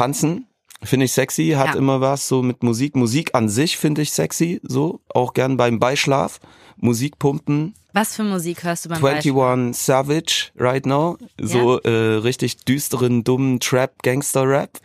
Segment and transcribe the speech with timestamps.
[0.00, 0.46] tanzen
[0.82, 1.74] finde ich sexy, hat Ja.
[1.74, 2.96] immer was so mit Musik.
[2.96, 6.40] Musik an sich finde ich sexy, so auch gern beim Beischlaf.
[6.76, 9.32] Musik pumpen, Was für Musik hörst du beim Beispiel?
[9.32, 14.78] 21 Savage right now, so äh, richtig düsteren, dummen Trap, Gangster-Rap.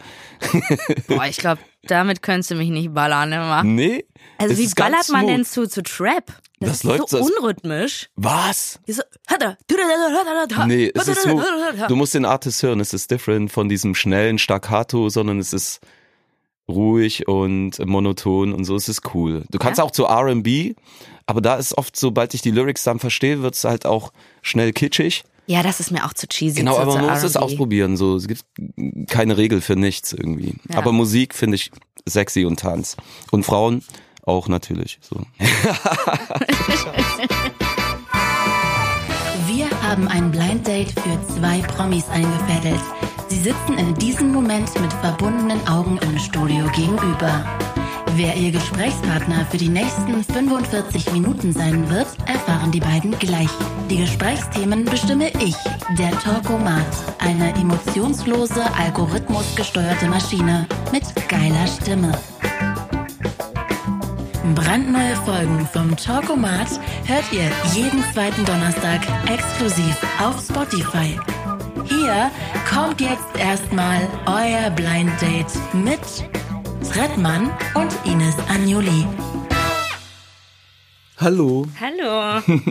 [1.07, 3.63] Boah, ich glaube, damit könntest du mich nicht ballern immer.
[3.63, 4.05] Nee,
[4.37, 6.25] Also es wie ballert man denn zu, zu Trap?
[6.59, 8.09] Das, Das ist läuft so unrhythmisch.
[8.15, 8.79] Was?
[8.87, 9.01] So,
[10.67, 11.41] Nee, es ist so,
[11.87, 15.81] du musst den Artist hören, es ist different von diesem schnellen Staccato, sondern es ist
[16.67, 19.43] ruhig und monoton und so, es ist cool.
[19.51, 19.83] Du kannst Ja?
[19.83, 20.73] auch zu R&B,
[21.25, 25.23] aber da ist oft, sobald ich die Lyrics dann verstehe, wird's halt auch schnell kitschig.
[25.47, 26.59] Ja, das ist mir auch zu cheesy.
[26.59, 28.43] Genau, aber man muss es ausprobieren, so, es gibt
[29.07, 30.55] keine Regel für nichts irgendwie.
[30.69, 30.79] Ja.
[30.79, 31.71] Aber Musik finde ich
[32.07, 32.97] sexy und Tanz.
[33.29, 33.83] Und Frauen
[34.23, 35.21] auch natürlich, so.
[39.47, 42.81] Wir haben ein Blind Date für zwei Promis eingefädelt.
[43.27, 47.45] Sie sitzen in diesem Moment mit verbundenen Augen im Studio gegenüber.
[48.15, 53.49] Wer ihr Gesprächspartner für die nächsten 45 Minuten sein wird, erfahren die beiden gleich.
[53.89, 55.55] Die Gesprächsthemen bestimme ich,
[55.97, 56.85] der Talkomat,
[57.19, 62.13] eine emotionslose, algorithmusgesteuerte Maschine mit geiler Stimme.
[64.53, 66.67] Brandneue Folgen vom Talkomat
[67.05, 71.17] hört ihr jeden zweiten Donnerstag exklusiv auf Spotify.
[71.85, 72.29] Hier
[72.69, 75.99] kommt jetzt erstmal euer Blind Date mit
[76.87, 79.07] Trettmann und Ines Agnoli.
[81.17, 82.41] Hallo, Hallo.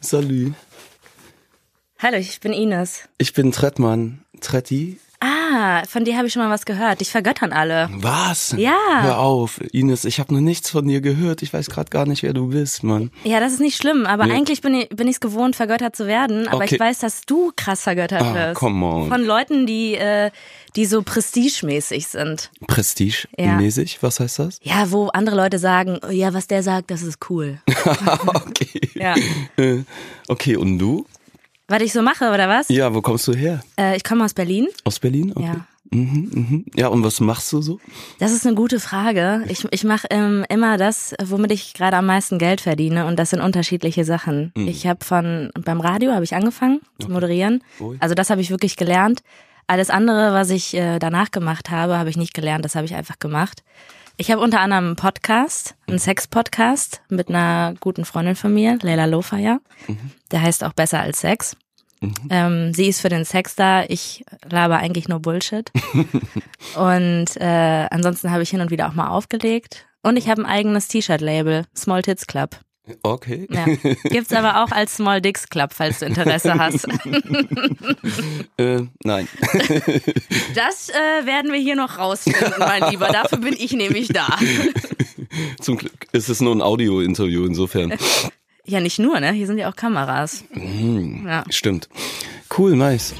[0.00, 0.52] salü.
[1.98, 3.08] Hallo, ich bin Ines.
[3.18, 4.24] Ich bin Trettmann.
[4.40, 4.98] Tretti?
[5.26, 7.00] Ah, von dir habe ich schon mal was gehört.
[7.00, 7.88] Dich vergöttern alle.
[7.94, 8.54] Was?
[8.58, 8.76] Ja.
[9.00, 11.40] Hör auf, Ines, ich habe noch nichts von dir gehört.
[11.40, 13.10] Ich weiß gerade gar nicht, wer du bist, Mann.
[13.24, 14.34] Ja, das ist nicht schlimm, aber Nee.
[14.34, 16.46] eigentlich bin ich bin ich's gewohnt, vergöttert zu werden.
[16.48, 16.74] Aber Okay.
[16.74, 18.56] ich weiß, dass du krass vergöttert Ah, wirst.
[18.60, 19.08] come on.
[19.08, 20.30] Von Leuten, die, äh,
[20.76, 22.50] die so prestigemäßig sind.
[22.66, 24.58] Prestige-mäßig, was heißt das?
[24.62, 27.60] Ja, wo andere Leute sagen, oh, ja, was der sagt, das ist cool.
[28.34, 28.80] okay.
[28.94, 29.14] Ja.
[29.56, 29.84] Äh,
[30.26, 31.04] Okay, und du?
[31.68, 32.68] Was ich so mache, oder was?
[32.68, 33.62] Ja, wo kommst du her?
[33.78, 34.68] Äh, ich komme aus Berlin.
[34.84, 35.32] Aus Berlin?
[35.34, 35.46] Okay.
[35.46, 35.66] Ja.
[35.90, 36.64] Mhm, mhm.
[36.74, 37.78] Ja, und was machst du so?
[38.18, 39.44] Das ist eine gute Frage.
[39.48, 43.30] Ich, ich mache ähm, immer das, womit ich gerade am meisten Geld verdiene und das
[43.30, 44.52] sind unterschiedliche Sachen.
[44.56, 44.68] Mhm.
[44.68, 47.62] Ich habe von beim Radio habe ich angefangen zu moderieren.
[47.80, 47.96] Ui.
[48.00, 49.22] Also das habe ich wirklich gelernt.
[49.66, 52.64] Alles andere, was ich äh, danach gemacht habe, habe ich nicht gelernt.
[52.64, 53.62] Das habe ich einfach gemacht.
[54.16, 59.06] Ich habe unter anderem einen Podcast, einen Sex-Podcast mit einer guten Freundin von mir, Leila
[59.06, 59.58] Lofaya.
[60.30, 61.56] Der heißt auch Besser als Sex.
[62.30, 65.70] Ähm, sie ist für den Sex da, ich laber eigentlich nur Bullshit.
[66.76, 69.86] und äh, ansonsten habe ich hin und wieder auch mal aufgelegt.
[70.02, 72.58] Und ich habe ein eigenes T-Shirt-Label, Small Tits Club.
[73.02, 73.46] Okay.
[73.50, 73.64] Ja.
[74.04, 76.86] Gibt's aber auch als Small Dicks Club, falls du Interesse hast.
[78.56, 79.26] Äh, nein.
[80.54, 83.08] Das äh, werden wir hier noch rausfinden, mein Lieber.
[83.08, 84.26] Dafür bin ich nämlich da.
[85.60, 87.94] Zum Glück ist es nur ein Audio-Interview insofern.
[88.64, 89.32] Ja, nicht nur, ne?
[89.32, 90.44] Hier sind ja auch Kameras.
[90.52, 91.26] Mhm.
[91.26, 91.44] Ja.
[91.50, 91.88] Stimmt.
[92.56, 93.14] Cool, nice.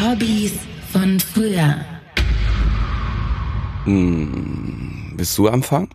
[0.00, 0.54] Hobbys
[0.92, 1.76] von früher.
[3.84, 5.88] Willst du anfangen?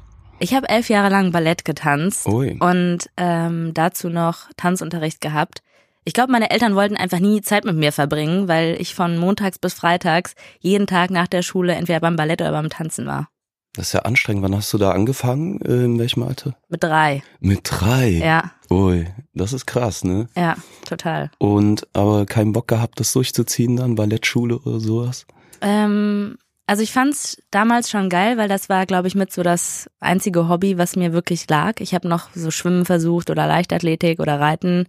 [0.44, 2.58] Ich habe elf Jahre lang Ballett getanzt Ui.
[2.60, 5.64] und ähm, dazu noch Tanzunterricht gehabt.
[6.04, 9.58] Ich glaube, meine Eltern wollten einfach nie Zeit mit mir verbringen, weil ich von montags
[9.58, 13.30] bis freitags jeden Tag nach der Schule entweder beim Ballett oder beim Tanzen war.
[13.74, 14.44] Das ist ja anstrengend.
[14.44, 15.62] Wann hast du da angefangen?
[15.62, 16.58] Äh, in welchem Alter?
[16.68, 17.24] Mit drei.
[17.40, 18.10] Mit drei.
[18.10, 20.28] Ja, Ui, das ist krass, ne?
[20.36, 21.32] ja, total.
[21.38, 25.26] Und aber keinen Bock gehabt, das durchzuziehen dann, Ballettschule oder sowas?
[25.62, 29.90] Ähm, also ich fand's damals schon geil, weil das war, glaube ich, mit so das
[30.00, 31.80] einzige Hobby, was mir wirklich lag.
[31.80, 34.88] Ich habe noch so Schwimmen versucht oder Leichtathletik oder Reiten.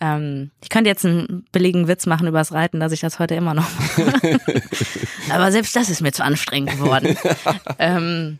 [0.00, 3.54] Ähm, ich könnte jetzt einen billigen Witz machen übers Reiten, dass ich das heute immer
[3.54, 4.40] noch mache.
[5.30, 7.16] aber selbst das ist mir zu anstrengend geworden.
[7.78, 8.38] ähm,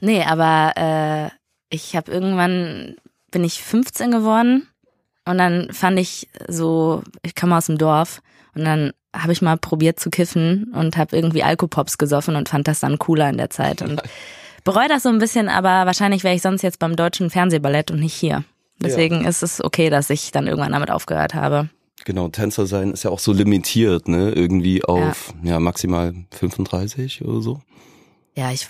[0.00, 1.36] nee, aber äh,
[1.74, 2.96] ich habe irgendwann,
[3.32, 4.68] bin ich 15 geworden
[5.24, 8.22] und dann fand ich so, ich komme aus dem Dorf
[8.54, 12.68] und dann habe ich mal probiert zu kiffen und habe irgendwie Alkopops gesoffen und fand
[12.68, 14.02] das dann cooler in der Zeit und
[14.64, 18.00] bereue das so ein bisschen, aber wahrscheinlich wäre ich sonst jetzt beim deutschen Fernsehballett und
[18.00, 18.44] nicht hier.
[18.78, 21.70] Deswegen ist es okay, dass ich dann irgendwann damit aufgehört habe.
[22.04, 24.30] Genau, Tänzer sein ist ja auch so limitiert, ne?
[24.30, 27.60] Irgendwie auf ja, maximal 35 oder so.
[28.34, 28.68] Ja, ich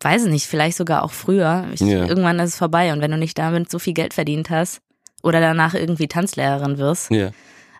[0.00, 1.66] weiß nicht, vielleicht sogar auch früher.
[1.72, 2.06] Ich, Ja.
[2.06, 4.80] Irgendwann ist es vorbei und wenn du nicht damit so viel Geld verdient hast
[5.22, 7.10] oder danach irgendwie Tanzlehrerin wirst.
[7.10, 7.30] Ja.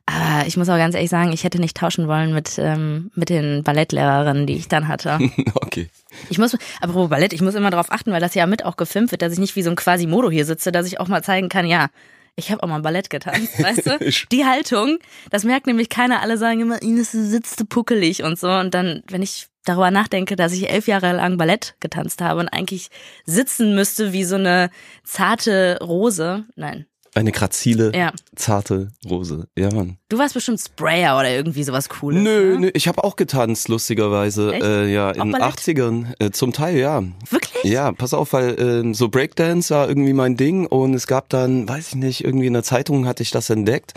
[0.06, 3.28] Aber ich muss auch ganz ehrlich sagen, ich hätte nicht tauschen wollen mit, ähm, mit
[3.28, 5.18] den Ballettlehrerinnen, die ich dann hatte.
[5.54, 5.90] okay.
[6.30, 9.10] Ich muss, apropos Ballett, ich muss immer darauf achten, weil das ja mit auch gefilmt
[9.10, 11.48] wird, dass ich nicht wie so ein Quasimodo hier sitze, dass ich auch mal zeigen
[11.48, 11.88] kann, ja,
[12.36, 13.98] ich habe auch mal Ballett getanzt, weißt du?
[14.30, 14.98] Die Haltung,
[15.30, 16.22] das merkt nämlich keiner.
[16.22, 18.50] Alle sagen immer, Ines sitzt puckelig und so.
[18.50, 22.48] Und dann, wenn ich darüber nachdenke, dass ich elf Jahre lang Ballett getanzt habe und
[22.48, 22.90] eigentlich
[23.24, 24.70] sitzen müsste wie so eine
[25.02, 26.86] zarte Rose, nein,
[27.16, 28.12] eine grazile, ja.
[28.34, 29.48] zarte Rose.
[29.56, 29.96] Ja, Mann.
[30.08, 32.22] Du warst bestimmt Sprayer oder irgendwie sowas Cooles.
[32.22, 32.60] Nö, ne?
[32.60, 34.52] nö, ich habe auch getanzt, lustigerweise.
[34.54, 36.14] Äh, ja, in den 80ern.
[36.18, 37.02] Äh, zum Teil, ja.
[37.30, 37.64] Wirklich?
[37.64, 41.68] Ja, pass auf, weil äh, so Breakdance war irgendwie mein Ding und es gab dann,
[41.68, 43.94] weiß ich nicht, irgendwie in der Zeitung hatte ich das entdeckt.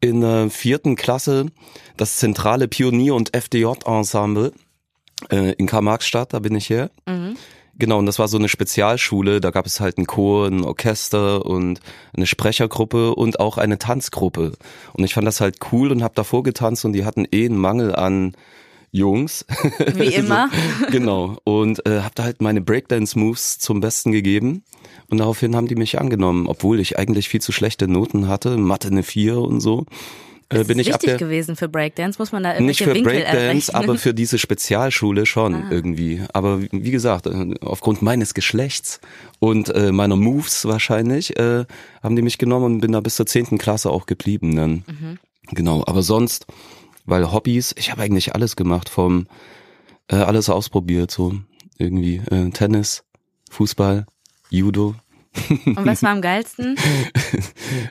[0.00, 1.46] In der vierten Klasse
[1.96, 4.52] das zentrale Pionier- und FDJ-Ensemble
[5.30, 6.90] äh, in Karl-Marx-Stadt, da bin ich her.
[7.06, 7.36] Mhm.
[7.78, 11.44] Genau, und das war so eine Spezialschule, da gab es halt einen Chor, ein Orchester
[11.44, 11.80] und
[12.16, 14.52] eine Sprechergruppe und auch eine Tanzgruppe.
[14.92, 17.58] Und ich fand das halt cool und habe davor getanzt und die hatten eh einen
[17.58, 18.36] Mangel an
[18.92, 19.44] Jungs.
[19.96, 20.48] Wie immer.
[20.80, 21.36] so, genau.
[21.42, 24.62] Und äh, habe da halt meine Breakdance-Moves zum Besten gegeben.
[25.10, 28.88] Und daraufhin haben die mich angenommen, obwohl ich eigentlich viel zu schlechte Noten hatte, Mathe
[28.88, 29.84] eine 4 und so.
[30.54, 32.18] Äh, ist bin ich wichtig gewesen für Breakdance?
[32.18, 33.76] Muss man da irgendwelche Nicht für Winkel Breakdance, errechnen?
[33.76, 35.68] aber für diese Spezialschule schon ah.
[35.70, 36.22] irgendwie.
[36.32, 39.00] Aber wie gesagt, äh, aufgrund meines Geschlechts
[39.38, 41.64] und äh, meiner Moves wahrscheinlich, äh,
[42.02, 44.84] haben die mich genommen und bin da bis zur zehnten Klasse auch geblieben dann.
[44.86, 45.18] Mhm.
[45.50, 46.46] Genau, aber sonst,
[47.04, 49.26] weil Hobbys, ich habe eigentlich alles gemacht, vom
[50.08, 51.34] äh, alles ausprobiert, so
[51.78, 53.04] irgendwie äh, Tennis,
[53.50, 54.06] Fußball,
[54.50, 54.94] Judo,
[55.66, 56.76] und was war am geilsten?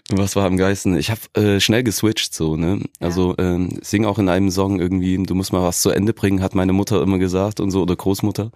[0.09, 0.97] was war am geilsten?
[0.97, 2.79] Ich habe äh, schnell geswitcht so, ne?
[2.99, 3.07] Ja.
[3.07, 6.41] Also ähm, sing auch in einem Song irgendwie, du musst mal was zu Ende bringen,
[6.41, 8.51] hat meine Mutter immer gesagt und so oder Großmutter.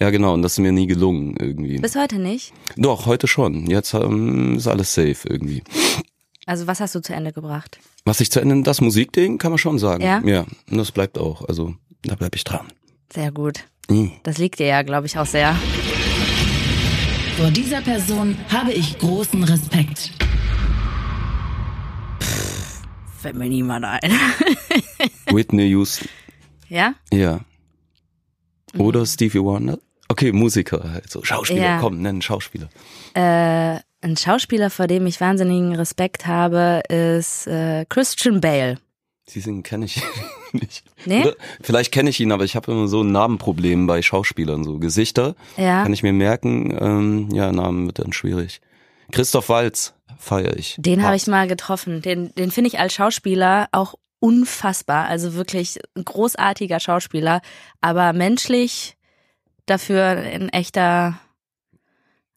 [0.00, 1.78] Ja, genau, und das ist mir nie gelungen irgendwie.
[1.78, 2.54] Bis heute nicht?
[2.76, 3.66] Doch, heute schon.
[3.66, 5.62] Jetzt ähm, ist alles safe irgendwie.
[6.46, 7.78] Also was hast du zu Ende gebracht?
[8.04, 10.02] Was ich zu Ende, das Musikding kann man schon sagen.
[10.02, 10.22] Ja.
[10.24, 11.46] Ja, und das bleibt auch.
[11.48, 12.66] Also da bleib ich dran.
[13.12, 13.64] Sehr gut.
[13.88, 14.12] Mhm.
[14.22, 15.54] Das liegt dir ja, glaube ich, auch sehr.
[17.36, 20.10] Vor dieser Person habe ich großen Respekt.
[22.20, 22.82] Pff,
[23.18, 24.10] fällt mir niemand ein.
[25.26, 26.08] Whitney Houston.
[26.68, 26.94] Ja?
[27.12, 27.40] Ja.
[28.76, 29.06] Oder mhm.
[29.06, 29.78] Stevie Wonder.
[30.08, 31.22] Okay, Musiker halt so.
[31.22, 31.78] Schauspieler, ja.
[31.80, 32.68] komm, nenn Schauspieler.
[33.14, 38.78] Äh, ein Schauspieler, vor dem ich wahnsinnigen Respekt habe, ist äh, Christian Bale.
[39.26, 40.02] Sie singen kenne ich
[40.60, 40.84] nicht.
[41.04, 41.22] Nee?
[41.22, 44.78] Oder vielleicht kenne ich ihn, aber ich habe immer so ein Namenproblem bei Schauspielern, so
[44.78, 45.34] Gesichter.
[45.56, 45.82] Ja.
[45.82, 46.76] Kann ich mir merken.
[46.80, 48.60] Ähm, ja, Namen wird dann schwierig.
[49.12, 50.76] Christoph Walz feiere ich.
[50.78, 52.02] Den habe ich mal getroffen.
[52.02, 55.06] Den, den finde ich als Schauspieler auch unfassbar.
[55.06, 57.40] Also wirklich ein großartiger Schauspieler,
[57.80, 58.96] aber menschlich
[59.66, 61.18] dafür ein echter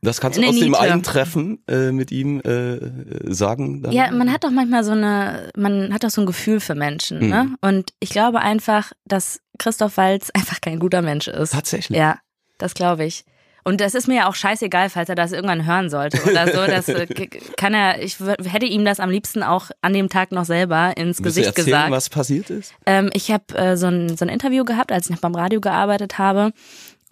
[0.03, 3.81] das kannst du aus dem einen Treffen äh, mit ihm äh, sagen.
[3.81, 3.91] Dann?
[3.91, 7.19] Ja, man hat doch manchmal so eine, man hat doch so ein Gefühl für Menschen,
[7.19, 7.29] mhm.
[7.29, 7.55] ne?
[7.61, 11.53] Und ich glaube einfach, dass Christoph Walz einfach kein guter Mensch ist.
[11.53, 11.97] Tatsächlich.
[11.97, 12.17] Ja,
[12.57, 13.25] das glaube ich.
[13.65, 16.63] Und das ist mir ja auch scheißegal, falls er das irgendwann hören sollte oder so.
[16.73, 17.07] Das äh,
[17.55, 21.19] kann er, ich hätte ihm das am liebsten auch an dem Tag noch selber ins
[21.19, 21.91] Willst Gesicht du erzählen, gesagt.
[21.91, 22.73] was passiert ist?
[22.85, 25.61] Ähm, ich habe äh, so, ein, so ein Interview gehabt, als ich noch beim Radio
[25.61, 26.51] gearbeitet habe.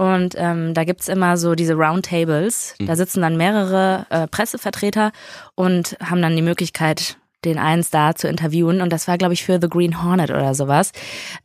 [0.01, 2.73] Und ähm, da gibt's immer so diese Roundtables.
[2.79, 2.87] Mhm.
[2.87, 5.11] Da sitzen dann mehrere äh, Pressevertreter
[5.53, 8.81] und haben dann die Möglichkeit, den einen Star zu interviewen.
[8.81, 10.91] Und das war, glaube ich, für The Green Hornet oder sowas.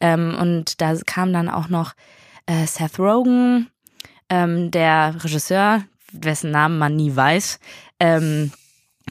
[0.01, 1.93] Ähm, und da kam dann auch noch
[2.47, 3.69] äh, Seth Rogen,
[4.31, 5.83] ähm, der Regisseur,
[6.13, 7.61] dessen Namen man nie weiß.
[8.01, 8.53] Ähm,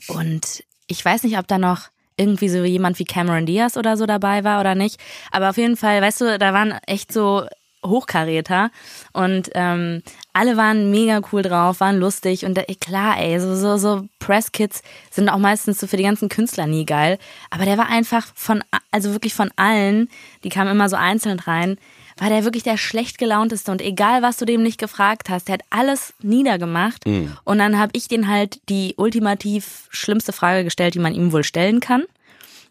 [0.08, 4.08] und ich weiß nicht, ob da noch irgendwie so jemand wie Cameron Diaz oder so
[4.08, 5.00] dabei war oder nicht.
[5.32, 7.46] Aber auf jeden Fall, weißt du, da waren echt so
[7.88, 8.72] Hochkaräter.
[9.14, 10.02] Und ähm,
[10.34, 12.46] alle waren mega cool drauf, waren lustig.
[12.46, 16.30] Und äh, klar, ey, so so so Presskits sind auch meistens so für die ganzen
[16.30, 17.18] Künstler nie geil,
[17.50, 20.10] aber der war einfach von also wirklich von allen,
[20.44, 21.78] die kamen immer so einzeln rein,
[22.18, 23.72] war der wirklich der schlecht gelaunteste.
[23.72, 27.06] Und egal was du dem nicht gefragt hast, der hat alles niedergemacht.
[27.06, 27.38] Mhm.
[27.44, 31.44] und dann habe ich den halt die ultimativ schlimmste Frage gestellt, die man ihm wohl
[31.44, 32.04] stellen kann.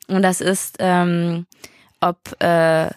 [0.07, 1.47] Und das ist ähm,
[2.05, 2.91] ob äh,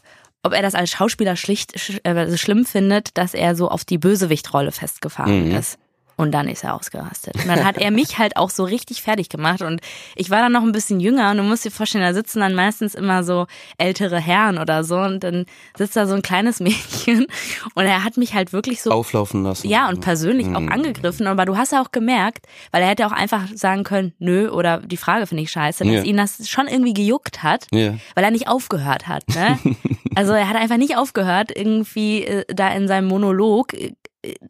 [0.44, 3.98] ob er das als Schauspieler schlicht sch äh, schlimm findet, dass er so auf die
[3.98, 5.56] Bösewichtrolle festgefahren mhm.
[5.56, 5.78] ist.
[6.18, 7.36] Und dann ist er ausgerastet.
[7.36, 9.62] Und dann hat er mich halt auch so richtig fertig gemacht.
[9.62, 9.82] Und
[10.16, 12.56] ich war dann noch ein bisschen jünger und du musst dir vorstellen, da sitzen dann
[12.56, 13.46] meistens immer so
[13.78, 14.98] ältere Herren oder so.
[14.98, 15.46] Und dann
[15.78, 17.28] sitzt da so ein kleines Mädchen
[17.76, 18.90] und er hat mich halt wirklich so.
[18.90, 19.70] Auflaufen lassen.
[19.70, 20.56] Ja, und persönlich mhm.
[20.56, 21.28] auch angegriffen.
[21.28, 24.80] Aber du hast ja auch gemerkt, weil er hätte auch einfach sagen können, nö, oder
[24.80, 26.02] die Frage finde ich scheiße, dass ja.
[26.02, 27.94] ihn das schon irgendwie gejuckt hat, ja.
[28.16, 29.24] weil er nicht aufgehört hat.
[29.30, 29.60] Ne?
[30.16, 33.94] also er hat einfach nicht aufgehört, irgendwie äh, da in seinem Monolog äh,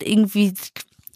[0.01, 0.53] irgendwie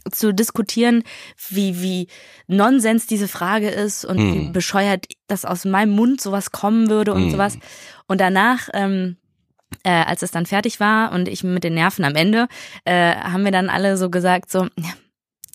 [0.09, 1.03] zu diskutieren,
[1.49, 2.07] wie, wie
[2.47, 4.33] Nonsens diese Frage ist und mm.
[4.33, 4.51] wie hm.
[4.51, 7.31] bescheuert, dass aus meinem Mund sowas kommen würde und mm.
[7.31, 7.57] sowas.
[8.07, 9.17] Und danach, ähm,
[9.83, 12.47] äh, als es dann fertig war und ich mit den Nerven am Ende,
[12.85, 14.93] äh, haben wir dann alle so gesagt, so, ja,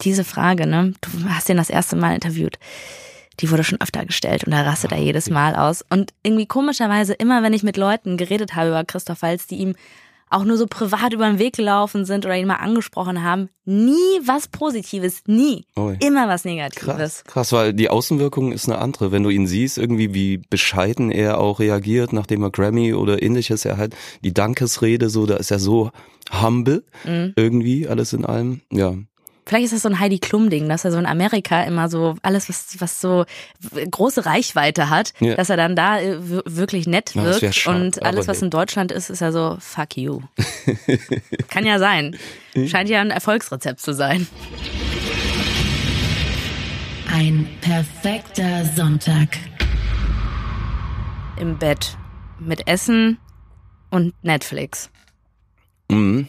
[0.02, 2.58] diese Frage, ne, du hast den das erste Mal interviewt.
[3.40, 5.84] die wurde schon öfter gestellt und da rastet er jedes Mal aus.
[5.90, 9.74] Und irgendwie komischerweise, immer wenn ich mit Leuten geredet habe über Christoph Walz, die ihm
[10.28, 13.92] auch nur so privat über den Weg gelaufen sind oder ihn mal angesprochen haben, nie
[14.24, 15.64] was Positives, nie.
[15.76, 15.96] Ui.
[16.00, 16.82] Immer was Negatives.
[16.84, 19.12] Krass, krass, weil die Außenwirkung ist eine andere.
[19.12, 23.64] Wenn du ihn siehst, irgendwie wie bescheiden er auch reagiert, nachdem er Grammy oder ähnliches
[23.64, 25.90] er halt die Dankesrede so, da ist er so
[26.42, 27.32] humble Mhm.
[27.36, 28.62] irgendwie alles in allem.
[28.72, 28.94] Ja,
[29.48, 32.48] Vielleicht ist das so ein Heidi Klum-Ding, dass er so in Amerika immer so alles,
[32.48, 33.24] was, was so
[33.90, 35.36] große Reichweite hat, Ja.
[35.36, 37.54] dass er dann da äh, wirklich nett Ja, wirkt.
[37.54, 40.20] schade, Und alles, was in Deutschland ist, ist ja so, fuck you.
[41.48, 42.16] Kann ja sein.
[42.66, 44.26] Scheint ja ein Erfolgsrezept zu sein.
[47.12, 49.38] Ein perfekter Sonntag.
[51.38, 51.96] Im Bett.
[52.40, 53.18] Mit Essen
[53.90, 54.90] und Netflix.
[55.88, 56.28] Mhm.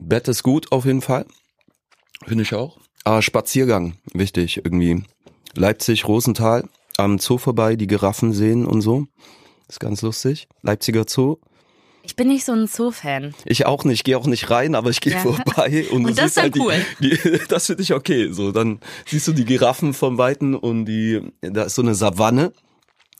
[0.00, 1.24] Bett ist gut auf jeden Fall.
[2.26, 2.78] Finde ich auch.
[3.04, 5.02] Aber Spaziergang, wichtig irgendwie.
[5.54, 6.64] Leipzig, Rosenthal,
[6.96, 9.06] am Zoo vorbei, die Giraffen sehen und so.
[9.68, 10.48] Ist ganz lustig.
[10.62, 11.36] Leipziger Zoo.
[12.04, 13.32] Ich bin nicht so ein Zoo-Fan.
[13.44, 15.20] Ich auch nicht, gehe auch nicht rein, aber ich gehe Ja.
[15.20, 16.74] vorbei und, Und das ist halt dann cool.
[17.00, 18.32] Die, die, das finde ich okay.
[18.32, 22.52] So, dann siehst du die Giraffen vom Weiten und die, da ist so eine Savanne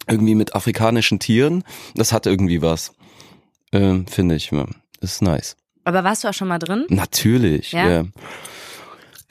[0.09, 1.63] irgendwie mit afrikanischen Tieren.
[1.95, 2.93] Das hat irgendwie was,
[3.73, 4.51] ähm, finde ich.
[5.01, 5.57] Ist nice.
[5.85, 6.87] Aber warst du auch schon mal drin?
[6.89, 7.73] Natürlich.
[7.73, 7.89] Ja?
[7.89, 8.05] Ja.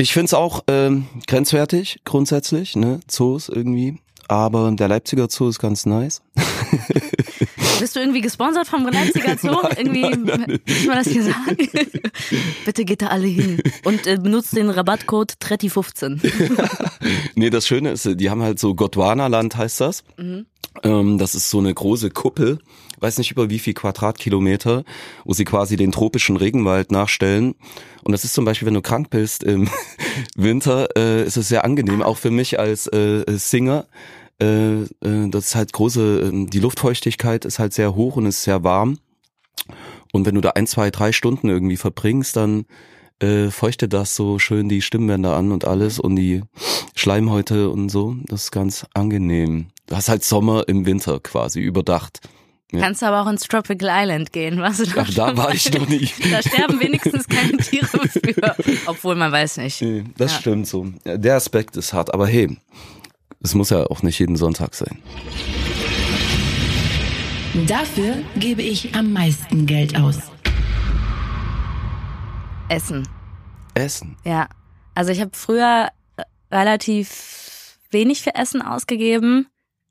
[0.01, 3.01] Ich find's auch ähm, grenzwertig grundsätzlich, ne?
[3.07, 3.99] Zoos irgendwie.
[4.27, 6.23] Aber der Leipziger Zoo ist ganz nice.
[7.79, 9.59] Bist du irgendwie gesponsert vom Leipziger Zoo?
[9.77, 11.55] irgendwie, muss man das hier sagen?
[12.65, 16.19] Bitte geht da alle hin und äh, benutzt den Rabattcode Tretti15.
[17.35, 20.03] Nee, das Schöne ist, die haben halt so Gondwana-Land heißt das.
[20.83, 22.57] Ähm, das ist so eine große Kuppel,
[23.01, 24.83] weiß nicht über wie viel Quadratkilometer,
[25.25, 27.55] wo sie quasi den tropischen Regenwald nachstellen.
[28.03, 29.69] Und das ist zum Beispiel, wenn du krank bist im
[30.35, 33.87] Winter, äh, ist es sehr angenehm, auch für mich als äh, Singer.
[34.41, 38.43] Äh, äh, das ist halt große, äh, die Luftfeuchtigkeit ist halt sehr hoch und ist
[38.43, 38.99] sehr warm.
[40.13, 42.65] Und wenn du da ein, zwei, drei Stunden irgendwie verbringst, dann
[43.21, 46.41] äh, feuchtet das so schön die Stimmbänder an und alles und die
[46.95, 48.15] Schleimhäute und so.
[48.25, 49.67] Das ist ganz angenehm.
[49.87, 52.21] Du hast halt Sommer im Winter quasi überdacht.
[52.71, 52.79] Ja.
[52.79, 55.87] Kannst du aber auch ins Tropical Island gehen, was du Ach, da war ich noch
[55.89, 56.09] nie.
[56.31, 58.55] Da sterben wenigstens keine Tiere für.
[58.85, 59.81] Obwohl man weiß nicht.
[59.81, 60.39] Nee, das Ja.
[60.39, 60.87] stimmt so.
[61.05, 62.57] Der Aspekt ist hart, aber hey,
[63.43, 64.97] es muss ja auch nicht jeden Sonntag sein.
[67.67, 70.17] Dafür gebe ich am meisten Geld aus.
[72.69, 73.05] Essen.
[73.73, 74.15] Essen.
[74.23, 74.47] Ja.
[74.95, 76.23] Also ich habe früher äh,
[76.55, 79.47] relativ wenig für Essen ausgegeben,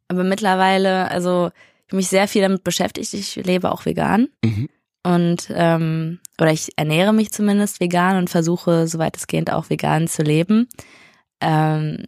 [0.09, 1.51] aber mittlerweile, also
[1.91, 3.13] habe mich sehr viel damit beschäftigt.
[3.15, 4.69] Ich lebe auch vegan Mhm.
[5.03, 10.09] und ähm, oder ich ernähre mich zumindest vegan und versuche, soweit es geht, auch vegan
[10.09, 10.69] zu leben.
[11.41, 12.05] Ähm,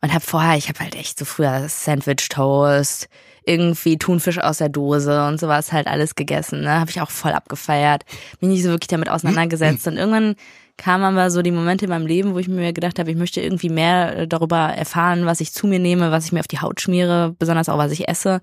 [0.00, 3.08] und habe vorher, ich habe halt echt so früher Sandwich Toast,
[3.46, 6.60] irgendwie Thunfisch aus der Dose und sowas halt alles gegessen.
[6.60, 6.80] Ne?
[6.80, 8.04] Habe ich auch voll abgefeiert.
[8.40, 9.86] Mich nicht so wirklich damit auseinandergesetzt.
[9.86, 10.34] Und irgendwann
[10.76, 13.40] kamen aber so die Momente in meinem Leben, wo ich mir gedacht habe, ich möchte
[13.40, 16.80] irgendwie mehr darüber erfahren, was ich zu mir nehme, was ich mir auf die Haut
[16.80, 18.40] schmiere, besonders auch was ich esse.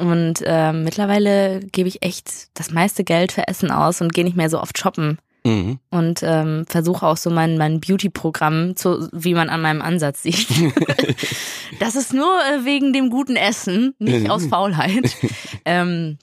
[0.00, 4.36] Und äh, mittlerweile gebe ich echt das meiste Geld für Essen aus und gehe nicht
[4.36, 5.78] mehr so oft shoppen Mhm.
[5.90, 10.46] und ähm, versuche auch so mein, mein Beauty-Programm, zu, wie man an meinem Ansatz sieht.
[11.80, 15.16] das ist nur äh, wegen dem guten Essen, nicht aus Faulheit.
[15.64, 16.18] ähm,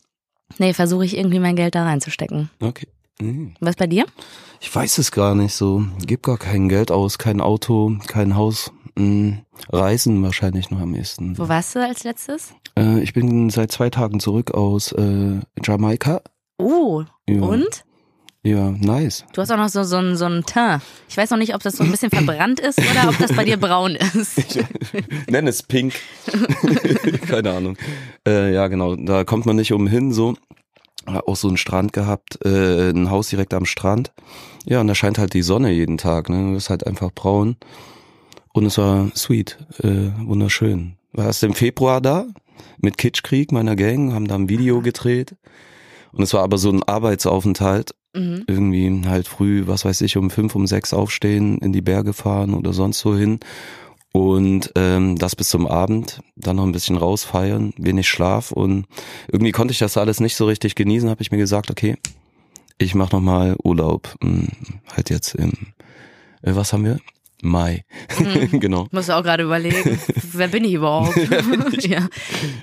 [0.60, 2.52] nee, versuche ich irgendwie mein Geld da reinzustecken.
[2.60, 2.88] Okay.
[3.20, 3.56] Mhm.
[3.60, 4.06] Was bei dir?
[4.62, 5.84] Ich weiß es gar nicht so.
[6.06, 8.72] Gib gar kein Geld aus, kein Auto, kein Haus.
[9.72, 11.38] Reisen wahrscheinlich noch am ehesten.
[11.38, 12.54] Wo warst du als letztes?
[12.78, 16.22] Äh, ich bin seit zwei Tagen zurück aus äh, Jamaika.
[16.58, 17.42] Oh, Ja.
[17.42, 17.84] und?
[18.44, 19.26] Ja, nice.
[19.34, 20.82] Du hast auch noch so, so, ein- so ein Teint.
[21.10, 23.44] Ich weiß noch nicht, ob das so ein bisschen verbrannt ist oder ob das bei
[23.44, 24.58] dir braun ist.
[25.30, 25.94] Nenn es pink.
[27.28, 27.78] Keine Ahnung.
[28.26, 28.96] Äh, ja, genau.
[28.96, 30.36] Da kommt man nicht umhin so.
[31.06, 34.12] Auch so einen Strand gehabt, äh, ein Haus direkt am Strand.
[34.66, 36.30] Ja, und da scheint halt die Sonne jeden Tag.
[36.30, 36.54] Ne?
[36.54, 37.56] Das ist halt einfach braun.
[38.58, 40.96] Und es war sweet, äh, wunderschön.
[41.14, 42.26] War erst im Februar da
[42.80, 45.36] mit Kitschkrieg, meiner Gang, haben da ein Video gedreht.
[46.12, 47.94] Und es war aber so ein Arbeitsaufenthalt.
[48.16, 48.46] Mhm.
[48.48, 52.56] Irgendwie halt früh, was weiß ich, um fünf, um sechs aufstehen, in die Berge fahren
[52.56, 53.42] oder sonst wo hin.
[54.12, 58.88] Und ähm, das bis zum Abend, dann noch ein bisschen rausfeiern, wenig Schlaf und
[59.32, 61.98] irgendwie konnte ich das alles nicht so richtig genießen, habe ich mir gesagt, okay,
[62.80, 64.48] ich mach noch mal Urlaub, hm,
[64.92, 65.52] halt jetzt im,
[66.42, 67.00] äh, was haben wir?
[67.42, 67.84] Mai,
[68.52, 68.88] genau.
[68.92, 70.00] Musst du auch gerade überlegen,
[70.34, 71.16] wer bin ich überhaupt?
[71.86, 72.08] ja.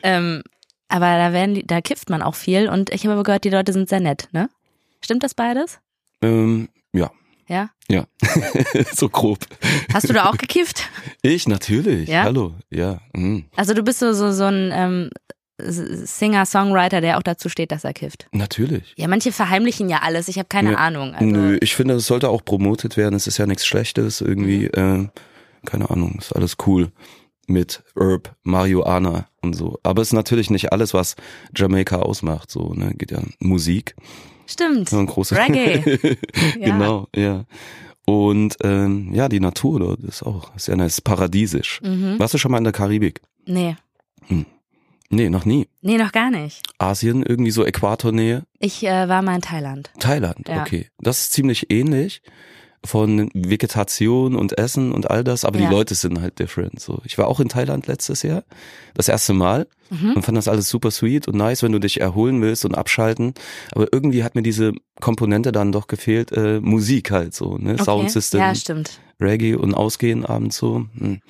[0.02, 0.42] ähm,
[0.88, 3.50] aber da werden die, da kifft man auch viel und ich habe aber gehört, die
[3.50, 4.50] Leute sind sehr nett, ne?
[5.02, 5.80] Stimmt das beides?
[6.22, 7.10] Ähm, ja,
[7.48, 7.70] Ja?
[7.90, 8.06] Ja,
[8.92, 9.40] so grob.
[9.92, 10.88] Hast du da auch gekifft?
[11.22, 12.08] Ich natürlich.
[12.08, 12.22] Ja?
[12.24, 12.54] Hallo.
[12.70, 13.00] Ja.
[13.14, 13.44] Mhm.
[13.56, 15.10] Also du bist so, so, so ein ähm,
[15.58, 18.26] Singer-Songwriter, der auch dazu steht, dass er kifft.
[18.32, 18.94] Natürlich.
[18.96, 20.28] Ja, manche verheimlichen ja alles.
[20.28, 20.78] Ich habe keine Ja.
[20.78, 21.14] Ahnung.
[21.14, 23.14] Also, Nö, ich finde, es sollte auch promotet werden.
[23.14, 24.70] Es ist ja nichts Schlechtes irgendwie.
[24.74, 25.10] Mhm.
[25.14, 26.90] Äh, keine Ahnung, ist alles cool
[27.46, 29.78] mit Herb, Marihuana und so.
[29.82, 31.14] Aber es ist natürlich nicht alles, was
[31.54, 32.50] Jamaika ausmacht.
[32.50, 33.94] So, ne, geht ja Musik.
[34.46, 34.88] Stimmt.
[34.88, 36.16] So ein großer Reggae.
[36.58, 36.66] Ja.
[36.66, 37.44] Genau, ja.
[38.06, 41.80] Und ähm, ja, die Natur dort ist auch ist ja ist paradiesisch.
[41.82, 42.18] Mhm.
[42.18, 43.20] Warst du schon mal in der Karibik?
[43.46, 43.76] Nee.
[45.10, 45.68] Nee, noch nie.
[45.82, 46.62] Nee, noch gar nicht.
[46.78, 48.44] Asien, irgendwie so Äquatornähe.
[48.58, 49.90] Ich äh, war mal in Thailand.
[50.00, 50.62] Thailand, Ja.
[50.62, 50.88] okay.
[50.98, 52.22] Das ist ziemlich ähnlich
[52.84, 55.68] von Vegetation und Essen und all das, aber Ja.
[55.68, 56.80] die Leute sind halt different.
[56.80, 58.44] So, ich war auch in Thailand letztes Jahr,
[58.94, 60.12] das erste Mal Mhm.
[60.16, 63.32] und fand das alles super sweet und nice, wenn du dich erholen willst und abschalten.
[63.72, 67.84] Aber irgendwie hat mir diese Komponente dann doch gefehlt, äh, Musik halt so, ne, Okay.
[67.84, 69.00] Soundsystem, Ja, stimmt.
[69.20, 70.84] Reggae und Ausgehen abends so.
[70.98, 71.20] Hm.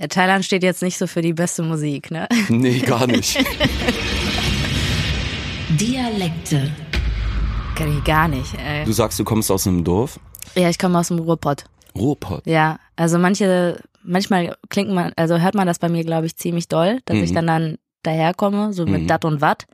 [0.00, 2.26] Ja, Thailand steht jetzt nicht so für die beste Musik, ne?
[2.48, 3.38] Nee, gar nicht.
[5.70, 6.70] Dialekte.
[7.76, 8.54] Kenn ich gar nicht.
[8.66, 8.84] Ey.
[8.84, 10.18] Du sagst, du kommst aus einem Dorf.
[10.56, 11.64] Ja, ich komme aus dem Ruhrpott.
[11.94, 12.46] Ruhrpott.
[12.46, 16.68] Ja, also manche, manchmal klingt man, also hört man das bei mir, glaube ich, ziemlich
[16.68, 17.34] doll, dass ich Mhm.
[17.34, 19.06] dann dann daherkomme, so mit Mhm.
[19.06, 19.66] dat und wat.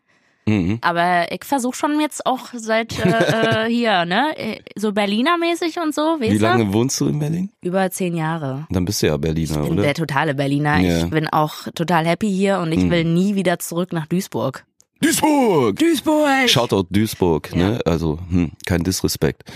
[0.48, 0.78] Mhm.
[0.80, 4.34] Aber ich versuche schon jetzt auch seit äh, äh, hier, ne,
[4.76, 6.42] so Berliner-mäßig und so, weißt Wie du?
[6.44, 7.50] lange wohnst du in Berlin?
[7.62, 8.66] Über zehn Jahre.
[8.70, 9.82] Dann bist du ja Berliner, Ich bin oder?
[9.82, 10.78] der totale Berliner.
[10.78, 10.98] Ja.
[11.04, 12.90] Ich bin auch total happy hier und ich Mhm.
[12.90, 14.64] will nie wieder zurück nach Duisburg.
[15.02, 15.76] Duisburg!
[15.78, 16.48] Duisburg!
[16.48, 17.80] Shoutout Duisburg, ne?
[17.84, 19.42] Also, hm, kein Disrespekt.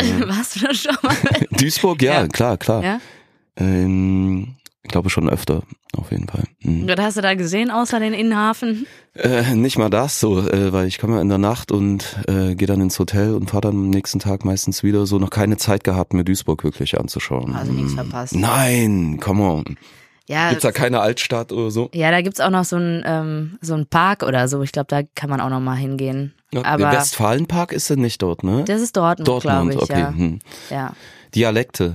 [0.00, 1.14] Ähm, Warst du das schon mal?
[1.50, 2.28] Duisburg, ja, Ja.
[2.28, 2.82] klar, klar.
[2.82, 3.00] ja?
[3.58, 5.62] Ähm, ich glaube schon öfter,
[5.96, 6.44] auf jeden Fall.
[6.62, 6.88] Hm.
[6.88, 8.86] Was hast du da gesehen, außer den Innenhafen?
[9.14, 12.54] Äh, nicht mal das so, äh, weil ich komme ja in der Nacht und äh,
[12.54, 15.04] gehe dann ins Hotel und fahre dann am nächsten Tag meistens wieder.
[15.06, 17.54] So noch keine Zeit gehabt, mir Duisburg wirklich anzuschauen.
[17.54, 17.98] Also nichts Hm.
[17.98, 18.34] verpasst.
[18.34, 19.64] Nein, come on.
[20.28, 21.90] Ja, Gibt's da keine Altstadt oder so?
[21.92, 24.62] ja, da gibt's auch noch so einen ähm, so einen Park oder so.
[24.62, 26.32] Ich glaube, da kann man auch noch mal hingehen.
[26.52, 28.64] Ja, Aber der Westfalenpark ist denn nicht dort, ne?
[28.66, 29.90] das ist Dortmund, Dortmund, glaube ich.
[29.90, 30.00] okay.
[30.00, 30.14] Ja.
[30.14, 30.38] Hm.
[30.70, 30.92] ja.
[31.34, 31.94] Dialekte.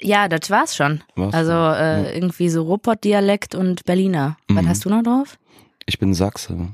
[0.00, 1.02] Ja, das war's schon.
[1.16, 4.36] War's also äh, irgendwie so Ruhrpott-Dialekt und Berliner.
[4.48, 4.68] Was Mhm.
[4.68, 5.38] hast du noch drauf?
[5.86, 6.68] Ich bin Sachse.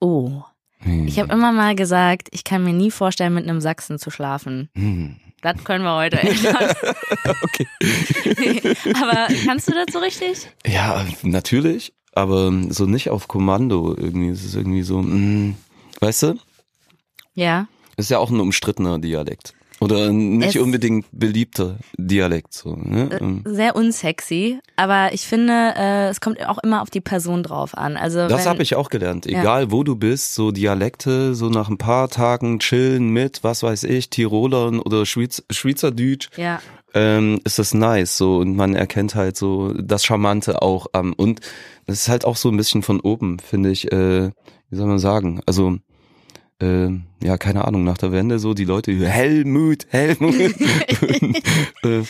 [0.00, 0.42] Oh.
[0.78, 1.06] Hm.
[1.06, 4.70] Ich habe immer mal gesagt, ich kann mir nie vorstellen, mit einem Sachsen zu schlafen.
[4.76, 5.16] Hm.
[5.42, 6.54] Das können wir heute ändern.
[7.42, 7.66] Okay.
[9.00, 10.48] Aber kannst du das so richtig?
[10.66, 14.28] Ja, natürlich, aber so nicht auf Kommando irgendwie.
[14.28, 15.56] Es ist irgendwie so, mm,
[16.00, 16.34] weißt du,
[17.34, 17.66] Ja.
[17.96, 19.54] ist ja auch ein umstrittener Dialekt.
[19.80, 22.52] Oder nicht Es- unbedingt beliebter Dialekt.
[22.52, 23.08] So, ne?
[23.10, 27.42] Äh, Ähm, Sehr unsexy, aber ich finde, äh, es kommt auch immer auf die Person
[27.42, 27.96] drauf an.
[27.96, 29.24] Also Das habe ich auch gelernt.
[29.26, 29.40] Ja.
[29.40, 33.84] Egal wo du bist, so Dialekte, so nach ein paar Tagen chillen mit, was weiß
[33.84, 36.60] ich, Tirolern oder Schweiz, Schweizerdeutsch, Ja,
[36.92, 38.16] ähm, ist das nice.
[38.18, 41.40] So und man erkennt halt so das Charmante auch am und
[41.86, 43.90] das ist halt auch so ein bisschen von oben, finde ich.
[43.90, 44.30] Äh,
[44.68, 45.40] wie soll man sagen?
[45.46, 45.78] Also
[46.60, 46.90] äh,
[47.22, 50.34] ja, keine Ahnung, nach der Wende so die Leute Helmut, Helmut.
[51.82, 52.02] Äh,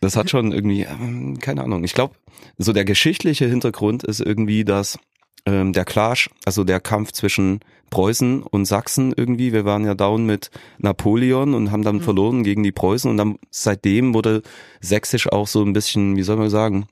[0.00, 1.82] das hat schon irgendwie, ähm, keine Ahnung.
[1.82, 2.14] Ich glaube,
[2.58, 4.98] so der geschichtliche Hintergrund ist irgendwie, dass
[5.46, 10.26] ähm, der Clash, also der Kampf zwischen Preußen und Sachsen irgendwie, wir waren ja down
[10.26, 14.42] mit Napoleon und haben dann verloren gegen die Preußen und dann seitdem wurde
[14.80, 16.86] Sächsisch auch so ein bisschen, wie soll man sagen,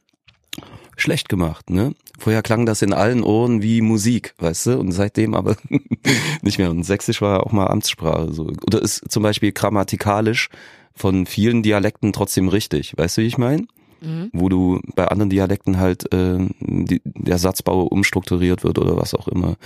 [0.96, 1.94] schlecht gemacht, ne?
[2.18, 4.78] Vorher klang das in allen Ohren wie Musik, weißt du?
[4.78, 5.56] Und seitdem aber
[6.42, 6.70] nicht mehr.
[6.70, 8.32] Und Sächsisch war ja auch mal Amtssprache.
[8.32, 8.52] So.
[8.66, 10.48] Oder ist zum Beispiel grammatikalisch
[10.94, 12.92] von vielen Dialekten trotzdem richtig.
[12.96, 13.66] Weißt du, wie ich meine?
[14.00, 14.30] Mhm.
[14.32, 19.26] Wo du bei anderen Dialekten halt äh, die, der Satzbau umstrukturiert wird oder was auch
[19.28, 19.56] immer.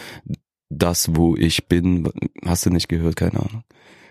[0.71, 2.09] Das, wo ich bin,
[2.47, 3.63] hast du nicht gehört, keine Ahnung.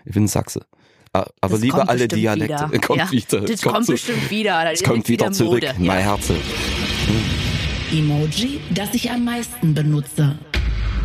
[0.04, 0.64] Ich bin Sachse.
[1.12, 2.68] Aber Das lieber kommt alle Dialekte.
[2.70, 2.78] wieder.
[2.86, 3.40] Kommt Ja, wieder.
[3.40, 4.64] das kommt, so- bestimmt wieder.
[4.64, 5.62] Das kommt jetzt wieder zurück.
[5.62, 5.74] Mode.
[5.78, 6.12] Mein Ja.
[6.16, 6.36] Herze.
[7.92, 10.36] Emoji, das ich am meisten benutze.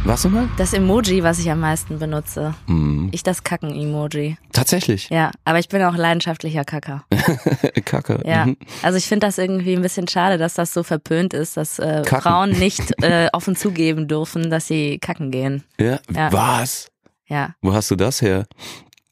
[0.06, 0.50] Was nochmal?
[0.58, 2.54] Das Emoji, was ich am meisten benutze.
[2.68, 3.08] Hm.
[3.14, 4.36] Ich das Kacken-Emoji.
[4.52, 5.08] Tatsächlich.
[5.10, 7.06] Ja, aber ich bin auch leidenschaftlicher Kacker.
[7.86, 8.22] Kacke.
[8.26, 8.58] Ja, Mhm.
[8.82, 12.04] also ich finde das irgendwie ein bisschen schade, dass das so verpönt ist, dass äh.
[12.04, 15.64] Frauen nicht äh, offen zugeben dürfen, dass sie kacken gehen.
[15.80, 16.00] Ja.
[16.14, 16.34] Ja.
[16.34, 16.90] Was?
[17.28, 17.56] Ja.
[17.62, 18.46] Wo hast du das her?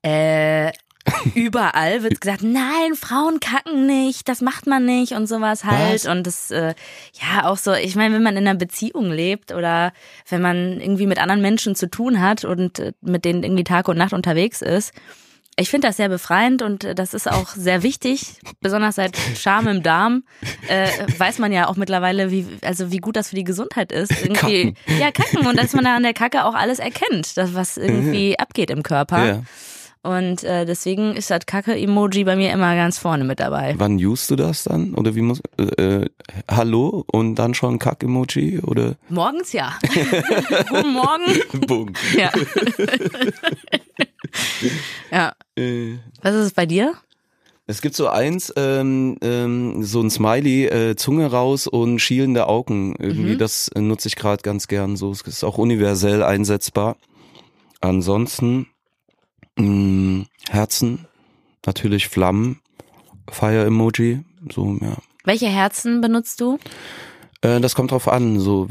[0.03, 0.71] Äh,
[1.35, 6.05] überall wird gesagt, nein, Frauen kacken nicht, das macht man nicht und sowas halt.
[6.05, 6.05] Was?
[6.05, 6.73] Und das, äh,
[7.13, 9.93] ja, auch so, ich meine, wenn man in einer Beziehung lebt oder
[10.29, 13.87] wenn man irgendwie mit anderen Menschen zu tun hat und äh, mit denen irgendwie Tag
[13.87, 14.93] und Nacht unterwegs ist,
[15.57, 19.67] ich finde das sehr befreiend und äh, das ist auch sehr wichtig, besonders seit Scham
[19.67, 20.23] im Darm
[20.67, 20.87] äh,
[21.17, 24.11] weiß man ja auch mittlerweile, wie also wie gut das für die Gesundheit ist.
[24.23, 27.77] Irgendwie, ja, kacken und dass man da an der Kacke auch alles erkennt, das was
[27.77, 29.25] irgendwie abgeht im Körper.
[29.25, 29.41] Ja.
[30.03, 33.75] Und äh, deswegen ist das Kacke-Emoji bei mir immer ganz vorne mit dabei.
[33.77, 34.95] Wann usst du das dann?
[34.95, 35.63] Oder wie muss äh,
[36.03, 36.09] äh,
[36.49, 38.61] Hallo und dann schon Kack-Emoji?
[38.61, 38.95] Oder?
[39.09, 39.77] Morgens ja.
[40.69, 41.67] Guten Morgen.
[41.67, 41.93] Boom.
[42.17, 42.31] Ja.
[45.11, 45.33] ja.
[45.55, 46.93] Äh, Was ist es bei dir?
[47.67, 52.95] Es gibt so eins, ähm, ähm, so ein Smiley, äh, Zunge raus und schielende Augen.
[52.97, 53.37] Irgendwie, Mhm.
[53.37, 54.95] das nutze ich gerade ganz gern.
[54.97, 56.97] So, es ist auch universell einsetzbar.
[57.81, 58.67] Ansonsten
[59.57, 61.05] mh, Herzen,
[61.65, 62.59] natürlich Flammen,
[63.29, 64.97] Fire Emoji, so ja.
[65.23, 66.57] Welche Herzen benutzt du?
[67.41, 68.67] Äh, das kommt drauf an, so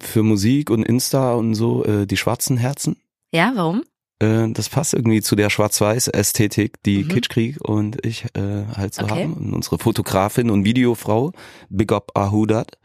[0.00, 2.96] für Musik und Insta und so äh, die schwarzen Herzen.
[3.32, 3.84] Ja, warum?
[4.18, 7.08] Äh, das passt irgendwie zu der Schwarz-Weiß-Ästhetik, die Mhm.
[7.08, 9.22] Kitschkrieg und ich halt so Okay.
[9.24, 9.34] haben.
[9.34, 11.32] Und unsere Fotografin und Videofrau,
[11.68, 12.78] Big Up Ahudat.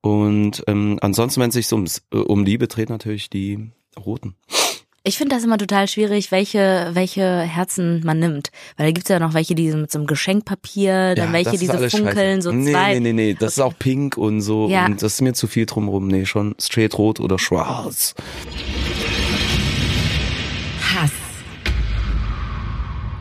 [0.00, 4.36] Und ähm, ansonsten, wenn es sich ums, um Liebe dreht, natürlich die roten.
[5.08, 8.50] Ich finde das immer total schwierig, welche, welche Herzen man nimmt.
[8.76, 11.56] Weil da gibt's ja noch welche, die so mit so einem Geschenkpapier, dann Ja, welche,
[11.56, 12.42] die so funkeln, scheiße.
[12.42, 12.92] so nee, zwei.
[12.92, 14.68] Nee, nee, nee, das ist auch pink und so.
[14.68, 14.84] Ja.
[14.84, 16.08] Und das ist mir zu viel drumrum.
[16.08, 18.14] Nee, schon straight rot oder schwarz.
[20.94, 21.10] Hass.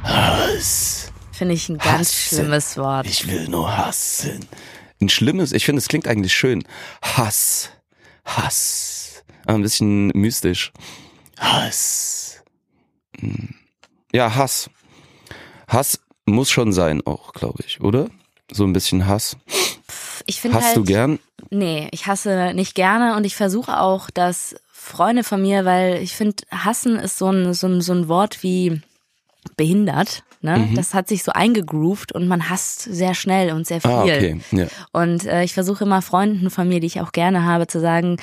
[0.03, 1.11] Hass.
[1.31, 2.35] Finde ich ein ganz Hasse.
[2.35, 3.07] schlimmes Wort.
[3.07, 4.45] Ich will nur hassen.
[4.99, 6.65] Ein schlimmes, ich finde, es klingt eigentlich schön.
[7.01, 7.69] Hass.
[8.25, 9.23] Hass.
[9.45, 10.73] Ah, Ein bisschen mystisch.
[11.39, 12.43] Hass.
[13.19, 13.55] Hm.
[14.13, 14.69] Ja, Hass.
[15.67, 18.09] Hass muss schon sein auch, glaube ich, oder?
[18.51, 19.37] So ein bisschen Hass.
[20.25, 21.19] Ich finde Hast halt, du gern?
[21.49, 26.13] Nee, ich hasse nicht gerne und ich versuche auch, dass Freunde von mir, weil ich
[26.13, 28.81] finde, hassen ist so ein, so ein, so ein Wort wie
[29.55, 30.23] behindert.
[30.41, 30.57] Ne?
[30.57, 30.75] Mhm.
[30.75, 33.91] Das hat sich so eingegroovt und man hasst sehr schnell und sehr viel.
[33.91, 34.39] Ah, okay.
[34.51, 34.67] Ja.
[34.91, 38.17] Und äh, ich versuche immer Freunden von mir, die ich auch gerne habe, zu sagen,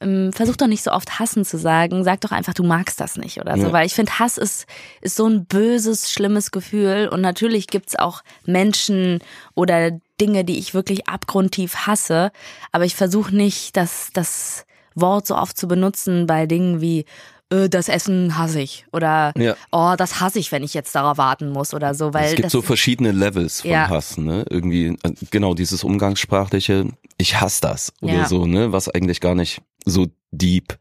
[0.00, 3.40] versuch doch nicht so oft hassen zu sagen, sag doch einfach, du magst das nicht
[3.40, 3.72] oder so, Ja.
[3.72, 4.66] weil ich finde, Hass ist,
[5.00, 9.18] ist so ein böses, schlimmes Gefühl und natürlich gibt's auch Menschen
[9.54, 12.30] oder Dinge, die ich wirklich abgrundtief hasse,
[12.70, 17.04] aber ich versuche nicht, das, das Wort so oft zu benutzen bei Dingen wie
[17.50, 19.56] äh, das Essen hasse ich oder Ja.
[19.72, 22.50] oh, das hasse ich, wenn ich jetzt darauf warten muss oder so, weil es gibt
[22.50, 23.88] so verschiedene Levels von Ja.
[23.88, 24.44] Hass, ne?
[24.48, 28.26] Irgendwie, äh, genau, dieses umgangssprachliche, ich hasse das oder Ja.
[28.28, 28.72] so, ne?
[28.72, 30.78] Was eigentlich gar nicht so deep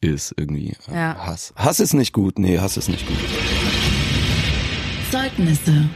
[0.00, 0.76] ist irgendwie.
[0.92, 1.16] Ja.
[1.26, 1.52] Hass.
[1.56, 3.18] Hass ist nicht gut, nee, Hass ist nicht gut.
[5.10, 5.88] Zeugnisse.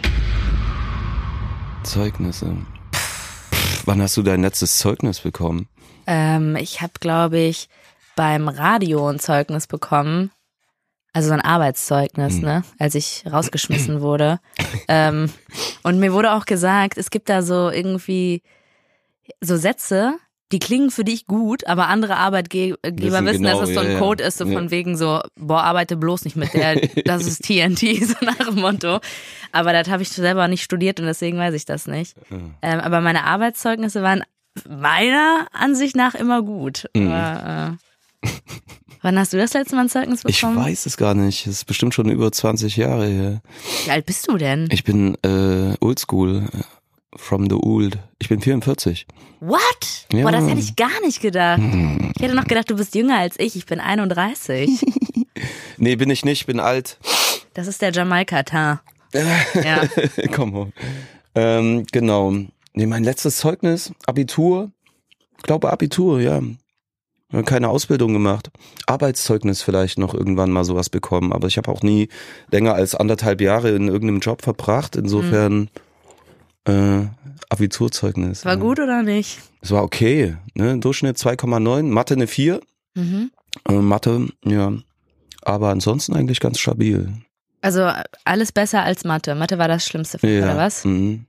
[1.84, 2.56] Zeugnisse.
[2.94, 5.68] Pff, wann hast du dein letztes Zeugnis bekommen?
[6.06, 7.68] Ähm, ich habe, glaube ich,
[8.16, 10.30] beim Radio ein Zeugnis bekommen.
[11.12, 12.64] Also so ein Arbeitszeugnis, ne?
[12.78, 14.40] Als ich rausgeschmissen wurde.
[14.88, 15.30] ähm,
[15.84, 18.42] und mir wurde auch gesagt, es gibt da so irgendwie
[19.40, 20.18] so Sätze,
[20.52, 23.86] die klingen für dich gut, aber andere Arbeitgeber Wissen wissen, genau, dass es so ein
[23.86, 23.98] ja, ja.
[23.98, 24.52] Code ist, so Ja.
[24.52, 28.56] von wegen so, boah, arbeite bloß nicht mit der, das ist TNT, so nach dem
[28.60, 29.00] Motto.
[29.52, 32.14] Aber das habe ich selber nicht studiert und deswegen weiß ich das nicht.
[32.62, 34.22] Ähm, aber meine Arbeitszeugnisse waren
[34.68, 36.84] meiner Ansicht nach immer gut.
[36.94, 37.10] Mhm.
[37.10, 37.76] Aber,
[38.22, 38.28] äh,
[39.02, 40.58] wann hast du das letzte Mal ein Zeugnis Ich bekommen?
[40.58, 41.46] weiß es gar nicht.
[41.46, 43.42] Es ist bestimmt schon über 20 Jahre her.
[43.84, 44.68] Wie alt bist du denn?
[44.70, 46.44] Ich bin äh, oldschool.
[47.16, 47.98] From the old.
[48.18, 49.06] Ich bin 44.
[49.40, 49.60] What?
[50.12, 50.22] Ja.
[50.22, 51.60] Boah, das hätte ich gar nicht gedacht.
[52.16, 53.56] Ich hätte noch gedacht, du bist jünger als ich.
[53.56, 54.68] Ich bin 31.
[55.76, 56.98] Nee, bin ich nicht, bin alt.
[57.52, 58.82] Das ist der Jamaika-Tar.
[59.62, 59.82] Ja.
[60.32, 60.72] Komm on.
[61.34, 62.32] Ähm, genau.
[62.72, 64.70] Nee, mein letztes Zeugnis, Abitur.
[65.42, 66.40] Glaube Abitur, ja.
[67.32, 68.50] Ja, Keine Ausbildung gemacht.
[68.86, 72.08] Arbeitszeugnis vielleicht noch irgendwann mal sowas bekommen, aber ich habe auch nie
[72.50, 74.96] länger als anderthalb Jahre in irgendeinem Job verbracht.
[74.96, 75.68] Insofern
[76.66, 77.06] äh,
[77.48, 78.44] Abiturzeugnis.
[78.44, 79.38] War gut oder nicht?
[79.60, 80.36] Es war okay.
[80.54, 80.78] Ne?
[80.78, 82.60] Durchschnitt 2,9, Mathe eine 4.
[82.94, 83.30] Mhm.
[83.68, 84.72] Äh, Mathe, ja.
[85.42, 87.12] Aber ansonsten eigentlich ganz stabil.
[87.60, 87.90] Also
[88.24, 89.34] alles besser als Mathe.
[89.34, 90.44] Mathe war das Schlimmste für dich, Ja.
[90.44, 90.84] oder was?
[90.84, 91.26] Mhm.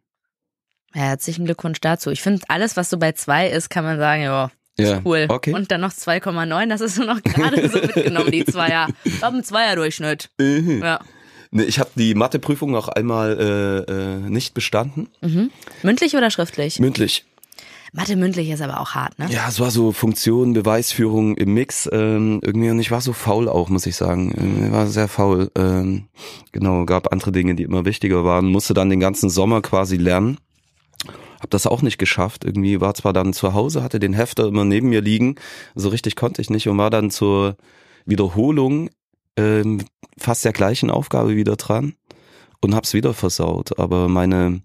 [0.94, 2.10] Ja, herzlichen Glückwunsch dazu.
[2.12, 5.02] Ich finde, alles, was so bei zwei ist, kann man sagen, ja, Ja.
[5.06, 5.26] cool.
[5.30, 5.54] Okay.
[5.54, 8.88] Und dann noch 2,9, das ist nur noch gerade so mitgenommen, die Zweier.
[9.04, 10.30] Ich habe einen Zweierdurchschnitt.
[10.40, 10.82] Mhm.
[10.82, 11.00] Ja.
[11.52, 15.10] Nee, ich habe die Matheprüfung noch einmal äh, äh, nicht bestanden.
[15.22, 15.52] Mhm.
[15.84, 16.80] Mündlich oder schriftlich?
[16.80, 17.26] Mündlich.
[17.96, 19.28] Mathe mündlich ist aber auch hart, ne?
[19.30, 23.48] Ja, es war so Funktion, Beweisführung im Mix ähm, irgendwie und ich war so faul
[23.48, 24.66] auch, muss ich sagen.
[24.66, 25.50] Ich war sehr faul.
[25.56, 26.10] Ähm,
[26.52, 28.48] genau, gab andere Dinge, die immer wichtiger waren.
[28.48, 30.40] Musste dann den ganzen Sommer quasi lernen.
[31.40, 32.44] Hab das auch nicht geschafft.
[32.44, 35.36] Irgendwie war zwar dann zu Hause, hatte den Hefter immer neben mir liegen.
[35.74, 37.56] So richtig konnte ich nicht und war dann zur
[38.06, 38.90] Wiederholung
[39.38, 39.86] ähm,
[40.18, 41.96] fast der gleichen Aufgabe wieder dran
[42.62, 43.80] und hab's wieder versaut.
[43.80, 44.62] Aber meine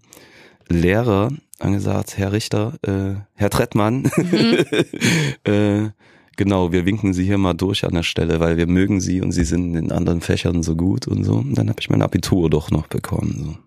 [0.67, 4.05] Lehrer angesagt, Herr Richter, äh, Herr Trettmann,
[5.43, 5.89] äh,
[6.37, 9.31] Genau, wir winken sie hier mal durch an der Stelle, weil wir mögen sie und
[9.31, 11.35] sie sind in anderen Fächern so gut und so.
[11.35, 13.43] Und dann habe ich mein Abitur doch noch bekommen.
[13.45, 13.57] So.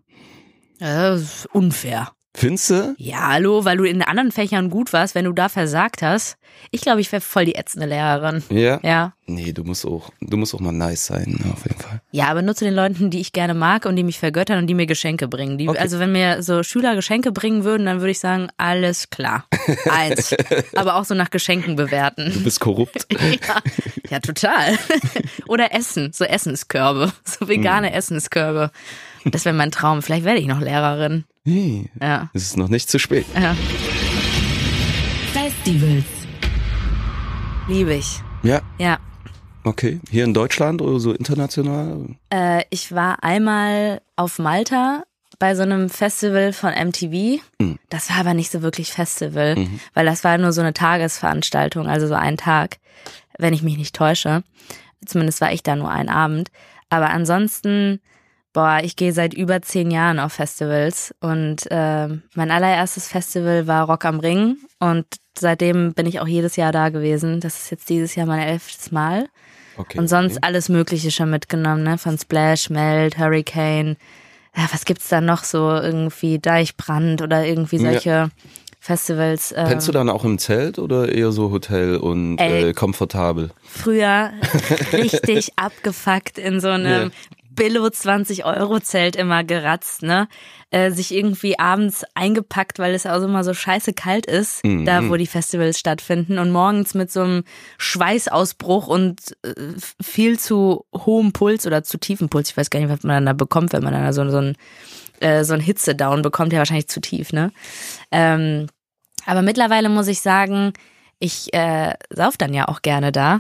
[0.81, 2.11] Das ist unfair.
[2.37, 2.95] Findest du?
[2.99, 6.37] Ja, hallo, weil du in anderen Fächern gut warst, wenn du da versagt hast.
[6.73, 8.43] Ich glaube, ich wäre voll die ätzende Lehrerin.
[8.49, 8.81] Ja?
[8.83, 9.13] Ja.
[9.27, 12.01] Nee, du musst auch, du musst auch mal nice sein, ne, auf jeden Fall.
[12.11, 14.67] Ja, aber nur zu den Leuten, die ich gerne mag und die mich vergöttern und
[14.67, 15.59] die mir Geschenke bringen.
[15.59, 15.79] Die, Okay.
[15.79, 19.47] Also wenn mir so Schüler Geschenke bringen würden, dann würde ich sagen, alles klar.
[19.91, 20.35] Eins.
[20.75, 22.33] aber auch so nach Geschenken bewerten.
[22.35, 23.07] Du bist korrupt.
[23.21, 23.61] ja,
[24.11, 24.77] ja, total.
[25.49, 27.95] Oder Essen, so Essenskörbe, so vegane Hm.
[27.95, 28.71] Essenskörbe.
[29.25, 30.03] Das wäre mein Traum.
[30.03, 31.25] Vielleicht werde ich noch Lehrerin.
[31.45, 32.31] Nee, Ja.
[32.35, 33.27] es ist noch nicht zu spät.
[33.35, 33.55] ja.
[35.33, 36.05] Festivals.
[37.69, 38.21] Liebe ich.
[38.43, 38.99] Ja, Ja.
[39.65, 40.01] okay.
[40.11, 42.07] Hier in Deutschland oder so international?
[42.31, 45.05] Äh, ich war einmal auf Malta
[45.39, 47.41] bei so einem Festival von MTV.
[47.59, 47.79] Mhm.
[47.89, 49.57] Das war aber nicht so wirklich Festival,
[49.95, 52.77] weil das war nur so eine Tagesveranstaltung, also so ein Tag,
[53.39, 54.45] wenn ich mich nicht täusche.
[55.05, 56.51] Zumindest war ich da nur einen Abend.
[56.91, 58.01] Aber ansonsten,
[58.55, 63.85] boah, ich gehe seit über zehn Jahren auf Festivals und äh, mein allererstes Festival war
[63.85, 65.05] Rock am Ring und
[65.37, 67.41] seitdem bin ich auch jedes Jahr da gewesen.
[67.41, 69.29] Das ist jetzt dieses Jahr mein elftes Mal.
[69.77, 69.99] Okay.
[69.99, 70.47] Und sonst okay.
[70.47, 71.99] alles Mögliche schon mitgenommen, ne?
[71.99, 73.97] Von Splash, Melt, Hurricane.
[74.57, 75.69] Ja, was gibt's da noch so?
[75.71, 77.91] Irgendwie Deichbrand oder irgendwie Ja.
[77.91, 78.31] solche
[78.79, 79.51] Festivals.
[79.51, 82.69] Äh, Pennst du dann auch im Zelt oder eher so Hotel und Ey.
[82.69, 83.51] äh, komfortabel?
[83.67, 84.31] früher
[84.93, 87.11] richtig abgefuckt in so einem
[87.55, 90.29] Billo 20 Euro Zelt immer geratzt, ne?
[90.71, 94.85] Äh, sich irgendwie abends eingepackt, weil es auch immer so scheiße kalt ist, Mhm.
[94.85, 97.45] da wo die Festivals stattfinden und morgens mit so einem
[97.79, 99.53] Schweißausbruch und äh,
[100.03, 103.27] viel zu hohem Puls oder zu tiefem Puls, ich weiß gar nicht, was man dann
[103.27, 104.57] da bekommt, wenn man dann da so, so ein
[105.21, 107.53] äh, so ein Hitzedown bekommt, ja wahrscheinlich zu tief, ne?
[108.11, 108.67] Ähm,
[109.27, 110.73] aber mittlerweile muss ich sagen,
[111.21, 113.39] ich äh, sauf dann ja auch gerne da.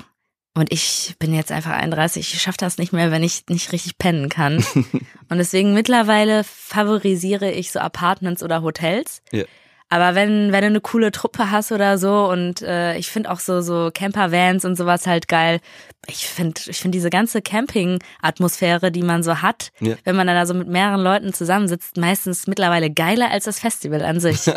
[0.56, 3.98] Und ich bin jetzt einfach 31, ich schaffe das nicht mehr, wenn ich nicht richtig
[3.98, 4.64] pennen kann.
[5.28, 9.20] und deswegen mittlerweile favorisiere ich so Apartments oder Hotels.
[9.32, 9.44] Ja.
[9.90, 13.38] Aber wenn, wenn du eine coole Truppe hast oder so und äh, ich finde auch
[13.38, 15.60] so, so Campervans und sowas halt geil.
[16.06, 19.94] Ich finde ich finde diese ganze Camping-Atmosphäre, die man so hat, Ja.
[20.04, 24.02] wenn man dann da so mit mehreren Leuten zusammensitzt, meistens mittlerweile geiler als das Festival
[24.02, 24.40] an sich.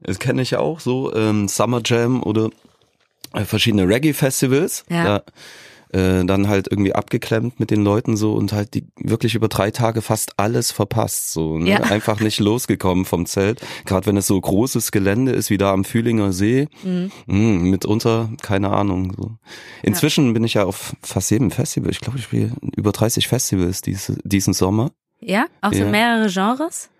[0.00, 2.48] Das kenne ich auch so, ähm, Summer Jam oder
[3.44, 4.84] verschiedene Reggae-Festivals.
[4.90, 5.04] Ja.
[5.04, 5.22] Da,
[5.90, 9.70] äh, dann halt irgendwie abgeklemmt mit den Leuten so und halt die wirklich über drei
[9.70, 11.32] Tage fast alles verpasst.
[11.32, 11.70] So, ne?
[11.70, 11.78] Ja.
[11.80, 13.62] Einfach nicht losgekommen vom Zelt.
[13.86, 16.68] Gerade wenn es so großes Gelände ist wie da am Fühlinger See.
[16.84, 17.10] Mhm.
[17.26, 19.14] Mm, mitunter, keine Ahnung.
[19.16, 19.30] So.
[19.82, 21.90] Inzwischen bin ich ja auf fast jedem Festival.
[21.90, 24.90] Ich glaube, ich spiele über 30 Festivals diese, diesen Sommer.
[25.20, 25.46] Ja?
[25.62, 25.88] Auch so Ja.
[25.90, 26.90] mehrere Genres?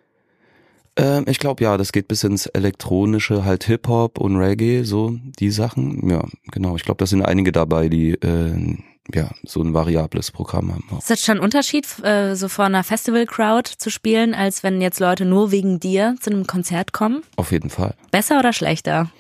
[0.99, 5.51] Ähm, ich glaube ja, das geht bis ins elektronische, halt Hip-Hop und Reggae, so die
[5.51, 6.09] Sachen.
[6.11, 6.77] Ja, genau.
[6.77, 8.77] Ich glaube, da sind einige dabei, die äh,
[9.15, 10.85] ja so ein variables Programm haben.
[10.93, 10.99] Auch.
[10.99, 15.01] Ist das schon ein Unterschied, äh, so vor einer Festival-Crowd zu spielen, als wenn jetzt
[15.01, 17.23] Leute nur wegen dir zu einem Konzert kommen?
[17.37, 17.95] Auf jeden Fall.
[18.11, 19.11] Besser oder schlechter?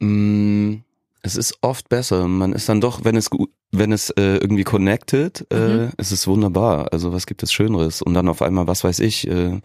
[0.00, 0.76] Mm,
[1.22, 2.26] es ist oft besser.
[2.28, 5.90] Man ist dann doch, wenn es gut, wenn es äh, irgendwie connected, äh, Mhm.
[5.96, 6.92] es ist wunderbar.
[6.92, 8.02] Also was gibt es Schöneres?
[8.02, 9.60] Und dann auf einmal, was weiß ich, äh,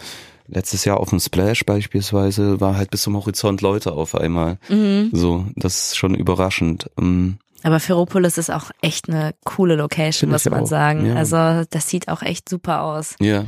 [0.47, 4.57] letztes Jahr auf dem Splash beispielsweise war halt bis zum Horizont Leute auf einmal.
[4.69, 5.09] Mhm.
[5.11, 6.89] So, das ist schon überraschend.
[6.97, 7.31] Mm.
[7.63, 11.07] Aber Ferropolis ist auch echt eine coole Location, muss man auch, sagen.
[11.07, 11.15] ja.
[11.15, 13.15] Also das sieht auch echt super aus.
[13.19, 13.45] Ja.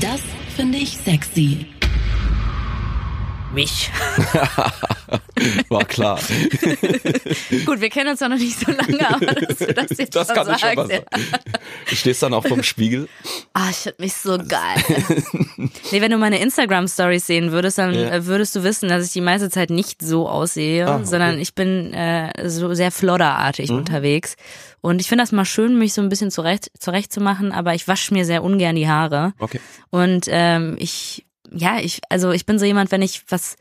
[0.00, 0.20] Das
[0.54, 1.66] finde ich sexy.
[3.52, 3.90] Mich.
[5.68, 6.18] War klar.
[7.66, 10.28] Gut, wir kennen uns ja noch nicht so lange, aber dass du das jetzt Das
[10.28, 11.04] schon kann ich schon sagst, sagen.
[11.90, 13.08] Du stehst dann auch vom Spiegel.
[13.52, 14.82] Ah, ich finde mich so geil.
[15.90, 18.08] nee, wenn du meine Instagram-Stories sehen würdest, dann Ja.
[18.10, 21.00] äh, würdest du wissen, dass ich die meiste Zeit nicht so aussehe, Ah, okay.
[21.00, 21.06] Mhm.
[21.06, 24.36] sondern ich bin äh, so sehr flodderartig unterwegs.
[24.80, 27.74] Und ich finde das mal schön, mich so ein bisschen zurecht, zurecht zu machen, aber
[27.74, 29.34] ich wasche mir sehr ungern die Haare.
[29.38, 29.60] Okay.
[29.90, 33.56] Und ähm, ich, ja, ich, also ich bin so jemand, wenn ich was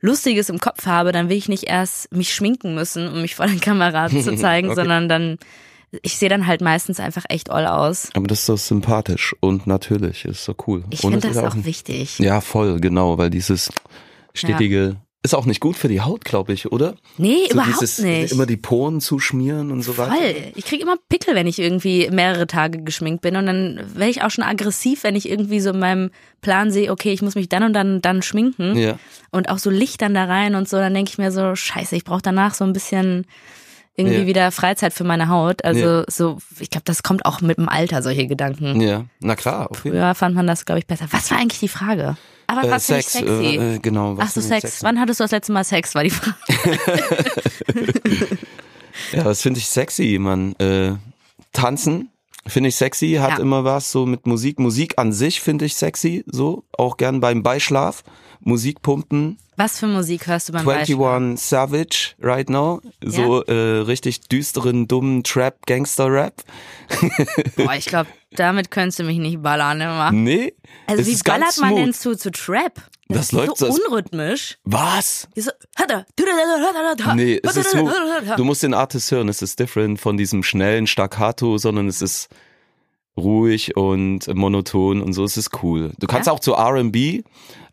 [0.00, 3.46] Lustiges im Kopf habe, dann will ich nicht erst mich schminken müssen, um mich vor
[3.46, 4.76] der Kamera zu zeigen, Okay.
[4.76, 5.38] sondern dann,
[6.02, 8.10] ich sehe dann halt meistens einfach echt all aus.
[8.14, 10.84] Aber das ist doch sympathisch und natürlich, ist so cool.
[10.90, 12.18] Ich finde das auch ein- wichtig.
[12.20, 13.70] Ja, voll, genau, weil dieses
[14.34, 16.94] stetige ist auch nicht gut für die Haut, glaube ich, oder?
[17.16, 18.32] Nee, So überhaupt dieses, nicht.
[18.32, 20.12] Immer die Poren zuschmieren und so weiter.
[20.12, 20.34] Voll.
[20.54, 24.22] Ich krieg immer Pickel, wenn ich irgendwie mehrere Tage geschminkt bin und dann werde ich
[24.22, 27.48] auch schon aggressiv, wenn ich irgendwie so in meinem Plan sehe, okay, ich muss mich
[27.48, 28.98] dann und dann dann schminken Ja.
[29.32, 31.96] und auch so Licht dann da rein und so, dann denke ich mir so, scheiße,
[31.96, 33.26] ich brauche danach so ein bisschen
[33.98, 34.26] irgendwie Ja.
[34.26, 35.64] wieder Freizeit für meine Haut.
[35.64, 36.04] Also Ja.
[36.08, 38.80] so, ich glaube, das kommt auch mit dem Alter, solche Gedanken.
[38.80, 39.92] Ja, na klar, Fall.
[39.92, 41.06] Früher fand man das, glaube ich, besser.
[41.10, 42.16] Was war eigentlich die Frage?
[42.46, 43.56] Aber Äh, was finde ich Sex, sexy?
[43.56, 44.16] äh, äh, genau.
[44.16, 44.62] was Ach so, Sex.
[44.62, 44.78] sexy?
[44.84, 46.36] Wann hattest du das letzte Mal Sex, war die Frage.
[49.12, 50.54] Ja, das finde ich sexy, man.
[50.56, 50.92] Äh,
[51.52, 52.10] tanzen
[52.46, 53.38] finde ich sexy, hat Ja.
[53.38, 54.58] immer was so mit Musik.
[54.58, 56.64] Musik an sich finde ich sexy, so.
[56.76, 58.02] Auch gern beim Beischlaf.
[58.40, 59.38] Musik pumpen.
[59.56, 60.94] Was für Musik hörst du beim Beispiel?
[60.96, 62.80] 21 Savage right now.
[63.04, 66.44] So äh, richtig düsteren, dummen Trap, Gangster-Rap.
[67.56, 70.12] Boah, ich glaube, damit könntest du mich nicht ballern immer.
[70.12, 70.54] Nee.
[70.86, 71.78] Also wie ballert man smooth.
[71.78, 72.80] denn zu, zu Trap?
[73.08, 74.58] Das ist läuft so so- unrhythmisch.
[74.64, 75.26] Was?
[75.34, 75.50] So,
[77.14, 77.90] Nee, es ist so,
[78.36, 82.28] du musst den Artist hören, es ist different von diesem schnellen Staccato, sondern es ist
[83.16, 85.92] ruhig und monoton und so, es ist cool.
[85.98, 86.32] Du kannst Ja?
[86.32, 87.22] auch zu R&B,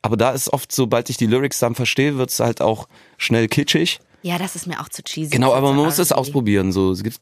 [0.05, 2.87] aber da ist oft, sobald ich die Lyrics dann verstehe, wird es halt auch
[3.17, 3.99] schnell kitschig.
[4.21, 5.31] Ja, das ist mir auch zu cheesy.
[5.31, 7.19] Genau, aber man muss es ausprobieren, so, es gibt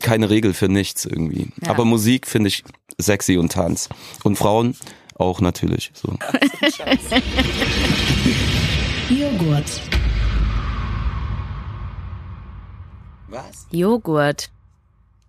[0.00, 1.48] keine Regel für nichts irgendwie.
[1.60, 1.70] Ja.
[1.70, 2.62] Aber Musik finde ich
[2.96, 3.88] sexy und Tanz.
[4.22, 4.76] Und Frauen
[5.16, 6.10] auch natürlich, so.
[9.08, 9.80] Joghurt.
[13.26, 13.66] Was?
[13.72, 14.52] Joghurt.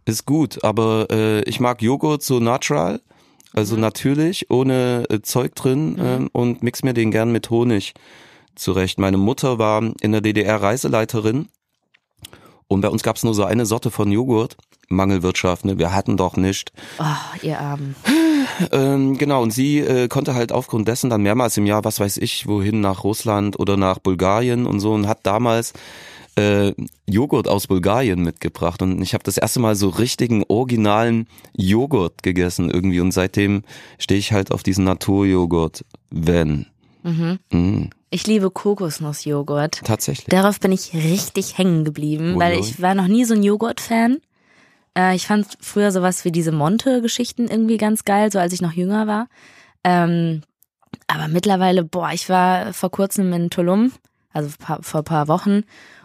[0.05, 3.01] Ist gut, aber äh, ich mag Joghurt so natural,
[3.53, 7.93] also natürlich, ohne äh, Zeug drin ähm, und mix mir den gern mit Honig
[8.55, 8.99] zurecht.
[8.99, 11.47] Meine Mutter war in der DDR Reiseleiterin
[12.67, 14.57] und bei uns gab's nur so eine Sorte von Joghurt.
[14.89, 15.77] Mangelwirtschaft, ne?
[15.77, 16.71] Wir hatten doch nicht.
[16.99, 17.95] Oh, ihr Armen.
[18.71, 22.17] Ähm, genau, und sie äh, konnte halt aufgrund dessen dann mehrmals im Jahr, was weiß
[22.17, 25.71] ich, wohin, nach Russland oder nach Bulgarien und so und hat damals
[26.35, 26.73] äh,
[27.07, 32.69] Joghurt aus Bulgarien mitgebracht und ich habe das erste Mal so richtigen originalen Joghurt gegessen
[32.69, 33.63] irgendwie und seitdem
[33.99, 36.65] stehe ich halt auf diesen Naturjoghurt, wenn.
[37.03, 37.39] Mhm.
[37.51, 39.81] Mm, Ich liebe Kokosnussjoghurt.
[39.83, 40.27] tatsächlich.
[40.27, 44.19] Darauf bin ich richtig hängen geblieben, Oh, weil ich war noch nie so ein Joghurt-Fan.
[44.97, 48.73] Äh, ich fand früher sowas wie diese Monte-Geschichten irgendwie ganz geil, so als ich noch
[48.73, 49.27] jünger war.
[49.83, 50.43] Ähm,
[51.07, 53.91] aber mittlerweile, boah, ich war vor kurzem in Tulum,
[54.31, 55.63] also vor vor ein paar Wochen.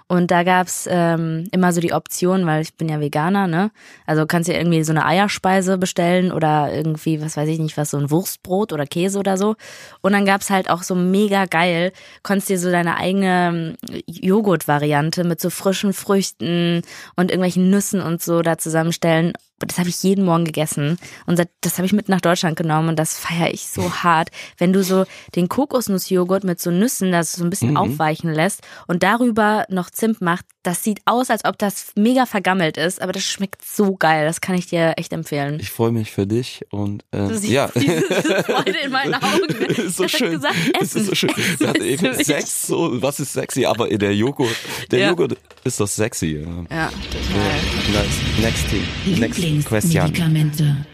[0.08, 3.70] Und da gab's ähm, immer so die Option, weil ich bin ja Veganer, ne?
[4.06, 7.76] Also kannst du ja irgendwie so eine Eierspeise bestellen oder irgendwie, was weiß ich nicht,
[7.76, 9.56] was, so ein Wurstbrot oder Käse oder so.
[10.00, 11.92] Und dann gab's halt auch so mega geil,
[12.22, 16.82] konntest dir so deine eigene ähm, Joghurt-Variante mit so frischen Früchten
[17.16, 19.34] und irgendwelchen Nüssen und so da zusammenstellen.
[19.60, 22.98] Das habe ich jeden Morgen gegessen und das habe ich mit nach Deutschland genommen und
[22.98, 24.30] das feiere ich so hart.
[24.56, 29.02] Wenn du so den Kokosnussjoghurt mit so Nüssen, das so ein bisschen aufweichen lässt und
[29.02, 33.24] darüber noch Zimt macht, das sieht aus, als ob das mega vergammelt ist, aber das
[33.24, 34.26] schmeckt so geil.
[34.26, 35.58] Das kann ich dir echt empfehlen.
[35.60, 37.70] Ich freue mich für dich und äh, Du siehst ja.
[37.74, 39.46] diese, diese Freude in meinen Augen.
[39.68, 40.32] ist so schön.
[40.32, 41.00] gesagt, es Essen.
[41.00, 41.30] ist so schön.
[41.36, 43.64] Es ist eben Sex, so, was ist sexy?
[43.64, 44.54] Aber der Joghurt,
[44.90, 45.08] der Ja.
[45.08, 46.44] Joghurt ist doch sexy.
[46.44, 46.76] Ja.
[46.76, 48.02] Ja, total.
[48.02, 48.42] Nice.
[48.42, 49.18] Next thing.
[49.18, 50.06] Next question.
[50.06, 50.86] Lieblingsmedikamente.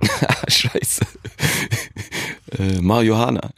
[0.48, 1.04] Scheiße.
[2.58, 3.50] äh, Marihuana.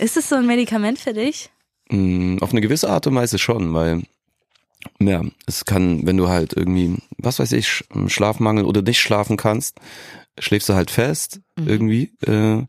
[0.00, 1.50] Ist es so ein Medikament für dich?
[1.90, 4.02] Mm, Auf eine gewisse Art und Weise schon, weil
[5.00, 9.36] ja, es kann, wenn du halt irgendwie, was weiß ich, Sch- Schlafmangel oder nicht schlafen
[9.36, 9.76] kannst,
[10.38, 12.12] schläfst du halt fest irgendwie.
[12.26, 12.64] Äh,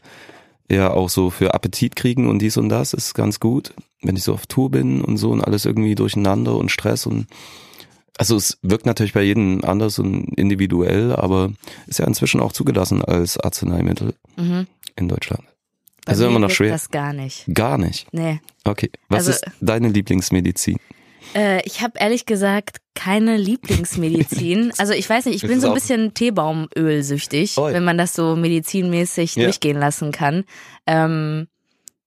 [0.72, 3.74] ja, auch so für Appetit kriegen und dies und das ist ganz gut.
[4.02, 7.28] Wenn ich so auf Tour bin und so und alles irgendwie durcheinander und Stress und
[8.18, 11.52] also es wirkt natürlich bei jedem anders und individuell, aber
[11.88, 14.68] ist ja inzwischen auch zugelassen als Arzneimittel Mhm.
[14.96, 15.44] in Deutschland.
[16.06, 16.72] Bei Also immer noch schwer.
[16.72, 17.46] Das gar nicht.
[17.54, 18.08] Gar nicht.
[18.14, 18.40] Nee.
[18.64, 18.90] Okay.
[19.10, 20.78] Was Also- ist deine Lieblingsmedizin?
[21.36, 24.72] Äh, ich habe ehrlich gesagt keine Lieblingsmedizin.
[24.78, 29.36] Also ich weiß nicht, ich bin so ein bisschen Teebaumöl-süchtig, wenn man das so medizinmäßig
[29.36, 29.44] Ja.
[29.44, 30.46] durchgehen lassen kann.
[30.88, 31.48] Ähm,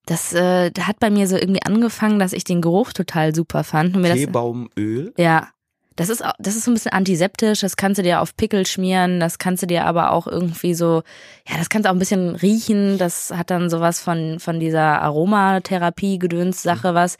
[0.07, 3.95] das äh, hat bei mir so irgendwie angefangen, dass ich den Geruch total super fand.
[3.95, 5.13] Teebaumöl?
[5.17, 5.49] ja,
[5.97, 7.61] das ist auch, das ist so ein bisschen antiseptisch.
[7.61, 9.21] Das kannst du dir auf Pickel schmieren.
[9.21, 11.03] Das kannst du dir aber auch irgendwie so,
[11.49, 12.99] ja, das kannst du auch ein bisschen riechen.
[12.99, 17.17] Das hat dann sowas von von dieser Aromatherapie gedöns Sache was.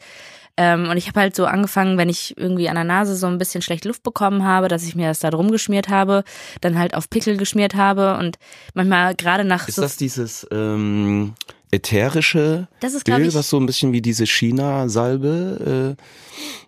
[0.55, 3.39] Ähm, und ich habe halt so angefangen, wenn ich irgendwie an der Nase so ein
[3.39, 6.23] bisschen schlecht Luft bekommen habe, dass ich mir das da drum geschmiert habe,
[6.61, 8.37] dann halt auf Pickel geschmiert habe und
[8.75, 11.33] manchmal gerade nach Ist so das dieses ähm,
[11.71, 15.95] ätherische Das ist, Öl, was so ein bisschen wie diese China-Salbe?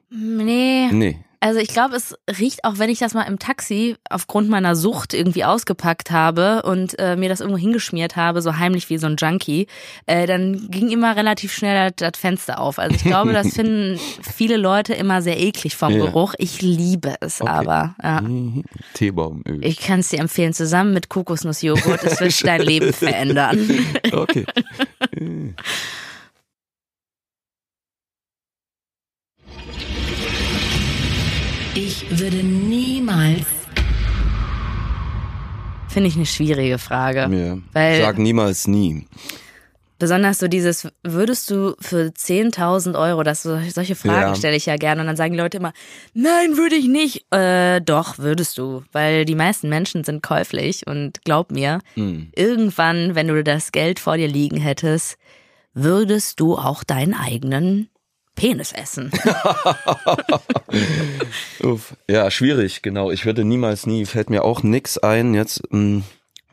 [0.10, 1.25] nee, Äh, nee.
[1.46, 5.14] Also ich glaube, es riecht auch, wenn ich das mal im Taxi aufgrund meiner Sucht
[5.14, 9.16] irgendwie ausgepackt habe und äh, mir das irgendwo hingeschmiert habe, so heimlich wie so ein
[9.16, 9.68] Junkie,
[10.08, 12.80] äh, dann ging immer relativ schnell das, das Fenster auf.
[12.80, 16.06] Also ich glaube, das finden viele Leute immer sehr eklig vom Ja.
[16.06, 16.34] Geruch.
[16.40, 17.52] Ich liebe es Okay.
[17.52, 17.96] aber.
[18.02, 18.22] Ja.
[18.22, 18.64] Mhm.
[18.96, 19.64] Teebaumöl.
[19.64, 22.04] Ich kann es dir empfehlen, zusammen mit Kokosnussjoghurt.
[22.06, 23.70] Es wird dein Leben verändern.
[24.12, 24.48] Okay.
[32.10, 33.46] würde niemals.
[35.88, 37.22] Finde ich eine schwierige Frage.
[37.34, 37.58] Ja.
[37.72, 39.08] Weil Sag niemals nie.
[39.98, 44.36] besonders so dieses, würdest du für 10.000 Euro, das so, solche Fragen Ja.
[44.36, 45.72] stelle ich ja gerne und dann sagen die Leute immer,
[46.14, 47.26] nein, würde ich nicht.
[47.34, 52.28] Äh, doch, würdest du, weil die meisten Menschen sind käuflich und glaub mir, Hm.
[52.36, 55.18] irgendwann, wenn du das Geld vor dir liegen hättest,
[55.74, 57.88] würdest du auch deinen eigenen
[58.36, 59.12] Penis essen.
[61.64, 61.96] Uff.
[62.10, 63.12] Ja, schwierig, genau.
[63.12, 65.34] Ich würde niemals nie, fällt mir auch nix ein.
[65.34, 66.04] Jetzt, mh,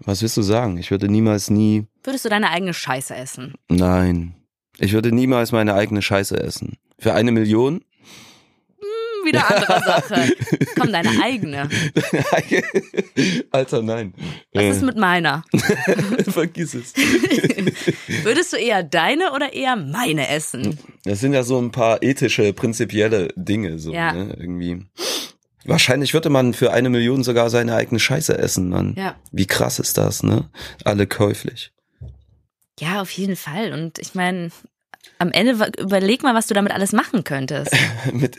[0.01, 0.79] was willst du sagen?
[0.79, 3.55] Ich würde niemals nie, Würdest du deine eigene Scheiße essen?
[3.69, 4.35] nein.
[4.79, 6.79] Ich würde niemals meine eigene Scheiße essen.
[6.99, 7.85] Für eine Million?
[9.25, 10.33] Wieder andere Sache.
[10.79, 11.69] Komm, deine eigene.
[13.51, 14.15] Alter, nein.
[14.53, 15.45] Was Äh, ist mit meiner?
[16.29, 16.93] Vergiss es.
[18.25, 20.79] Würdest du eher deine oder eher meine essen?
[21.05, 24.13] Das sind ja so ein paar ethische, prinzipielle Dinge, so, Ja.
[24.13, 24.85] ne, irgendwie.
[25.65, 28.95] Wahrscheinlich würde man für eine Million sogar seine eigene Scheiße essen, Mann.
[28.97, 29.15] Ja.
[29.31, 30.51] Wie krass ist das, ne?
[30.85, 31.73] Alle käuflich.
[32.81, 33.73] Ja, auf jeden Fall.
[33.73, 34.51] Und ich meine,
[35.19, 37.73] am Ende überleg mal, was du damit alles machen könntest.
[38.13, 38.37] mit,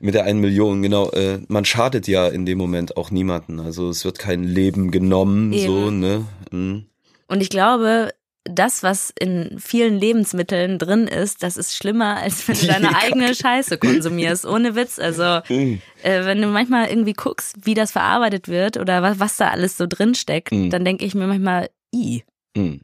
[0.00, 1.10] mit der einen Million, genau.
[1.10, 3.60] Äh, man schadet ja in dem Moment auch niemanden.
[3.60, 5.66] Also es wird kein Leben genommen, Eben.
[5.66, 6.24] so, ne?
[6.50, 6.86] Mhm.
[7.28, 8.10] Und ich glaube,
[8.44, 13.34] das, was in vielen Lebensmitteln drin ist, das ist schlimmer, als wenn du deine eigene
[13.34, 14.44] Scheiße konsumierst.
[14.46, 14.98] Ohne Witz.
[14.98, 19.48] Also, äh, wenn du manchmal irgendwie guckst, wie das verarbeitet wird oder was, was da
[19.48, 20.70] alles so drin steckt, Mhm.
[20.70, 22.22] dann denke ich mir manchmal, i.
[22.56, 22.80] Mhm.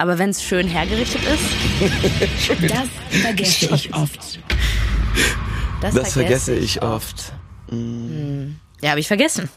[0.00, 4.38] Aber wenn es schön hergerichtet ist, Das vergesse ich oft.
[5.80, 7.32] das, Das vergesse ich oft.
[8.80, 9.48] Ja, habe ich vergessen.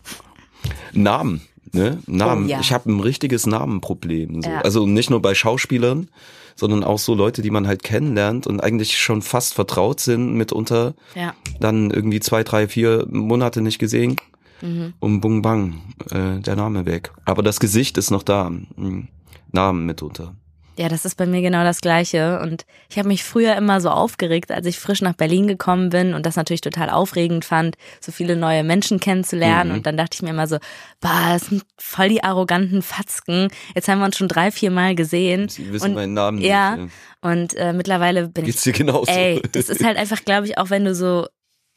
[0.94, 1.42] Namen,
[1.74, 2.00] ne?
[2.08, 2.46] Namen.
[2.46, 2.60] Oh, ja.
[2.60, 4.42] Ich habe ein richtiges Namenproblem.
[4.42, 4.50] So.
[4.50, 4.62] Ja.
[4.62, 6.10] Also nicht nur bei Schauspielern,
[6.56, 10.96] sondern auch so Leute, die man halt kennenlernt und eigentlich schon fast vertraut sind mitunter.
[11.14, 11.36] Ja.
[11.60, 14.16] Dann irgendwie zwei, drei, vier Monate nicht gesehen.
[14.62, 14.94] Mhm.
[15.00, 17.12] Und bung bang, äh, der Name weg.
[17.26, 18.50] Aber das Gesicht ist noch da.
[18.50, 19.08] Mhm.
[19.54, 20.36] Namen mitunter.
[20.78, 22.40] Ja, das ist bei mir genau das Gleiche.
[22.40, 26.14] Und ich habe mich früher immer so aufgeregt, als ich frisch nach Berlin gekommen bin
[26.14, 29.72] und das natürlich total aufregend fand, so viele neue Menschen kennenzulernen.
[29.72, 29.78] Mhm.
[29.78, 30.58] Und dann dachte ich mir immer so,
[31.02, 33.50] bah, das sind voll die arroganten Fatzken.
[33.76, 35.50] Jetzt haben wir uns schon drei, vier Mal gesehen.
[35.50, 36.94] Sie wissen und, meinen Namen ja, nicht.
[37.22, 38.74] Und äh, mittlerweile bin Geht's ich.
[38.74, 39.12] dir genauso?
[39.12, 41.28] Ey, das ist halt einfach, glaube ich, auch wenn du so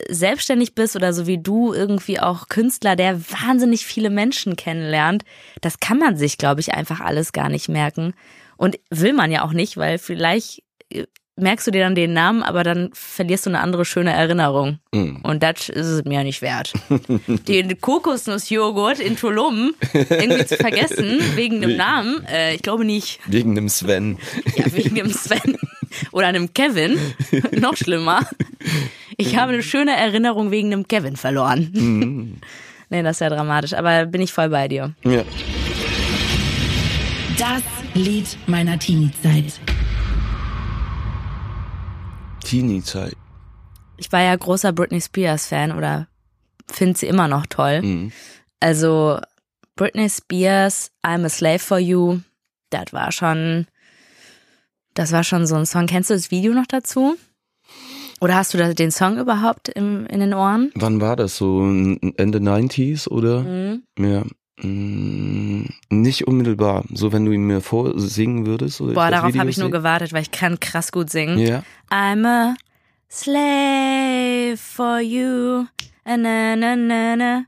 [0.09, 5.25] selbstständig bist oder so wie du irgendwie auch Künstler, der wahnsinnig viele Menschen kennenlernt,
[5.61, 8.15] das kann man sich, glaube ich, einfach alles gar nicht merken.
[8.57, 11.05] Und will man ja auch nicht, weil vielleicht äh,
[11.37, 14.79] merkst du dir dann den Namen, aber dann verlierst du eine andere schöne Erinnerung.
[14.93, 15.21] Mhm.
[15.23, 16.73] Und das ist es mir nicht wert.
[17.49, 23.19] Den Kokosnussjoghurt in Tulum irgendwie zu vergessen, wegen dem Namen, äh, ich glaube nicht.
[23.27, 24.19] Wegen dem Sven.
[24.57, 25.59] Ja, wegen dem Sven
[26.13, 26.99] oder einem Kevin.
[27.53, 28.21] Noch schlimmer.
[29.17, 32.41] Ich habe eine schöne Erinnerung wegen dem Kevin verloren.
[32.91, 34.95] Nee, das ist ja dramatisch, aber bin ich voll bei dir.
[35.05, 35.25] Ja.
[37.39, 37.63] Das
[37.95, 39.59] Lied meiner Teenie-Zeit.
[42.45, 43.17] Teenie-Zeit.
[43.97, 46.09] Ich war ja großer Britney Spears Fan oder
[46.71, 47.83] finde sie immer noch toll.
[47.83, 48.13] Mhm.
[48.61, 49.19] Also
[49.77, 52.21] Britney Spears, I'm a Slave for You,
[52.71, 53.67] das war schon,
[54.95, 55.87] das war schon so ein Song.
[55.87, 57.17] Kennst du das Video noch dazu?
[58.25, 60.73] Oder hast du da den Song überhaupt im, in den Ohren?
[60.77, 61.37] Wann war das?
[61.37, 63.41] So Ende 90s oder?
[63.41, 63.83] Mhm.
[63.99, 64.23] Ja.
[64.63, 66.85] Mm, Nicht unmittelbar.
[66.95, 68.81] So, wenn du ihn mir vorsingen würdest.
[68.81, 71.39] Oder Boah, darauf habe ich nur gewartet, weil ich kann krass gut singen.
[71.39, 71.65] Ja.
[71.91, 72.55] I'm a
[73.11, 75.67] slave for you.
[76.07, 77.45] Na, na, na, na.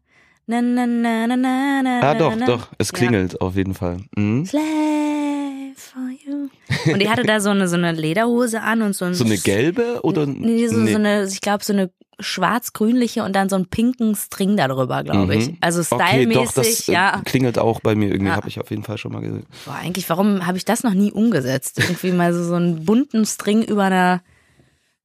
[0.49, 2.69] Na, na, na, na, na, na, Ah, doch, doch.
[2.79, 2.99] Es Ja.
[2.99, 3.99] klingelt auf jeden Fall.
[4.17, 4.47] Mhm.
[4.47, 6.49] Slave for you.
[6.93, 9.15] Und die hatte da so eine, so eine Lederhose an und so ein.
[9.15, 10.27] So eine gelbe oder?
[10.27, 14.57] Nee, so, so eine, ich glaube, so eine schwarz-grünliche und dann so einen pinken String
[14.57, 15.49] darüber, glaube ich.
[15.49, 15.57] Mhm.
[15.61, 17.23] Also Okay, doch, das stylmäßig, äh, ja.
[17.27, 18.29] klingelt auch bei mir irgendwie.
[18.31, 18.37] Ja.
[18.37, 19.45] Habe ich auf jeden Fall schon mal gesehen.
[19.67, 21.79] Boah, eigentlich, warum habe ich das noch nie umgesetzt?
[21.79, 24.23] Irgendwie mal so, so einen bunten String über einer,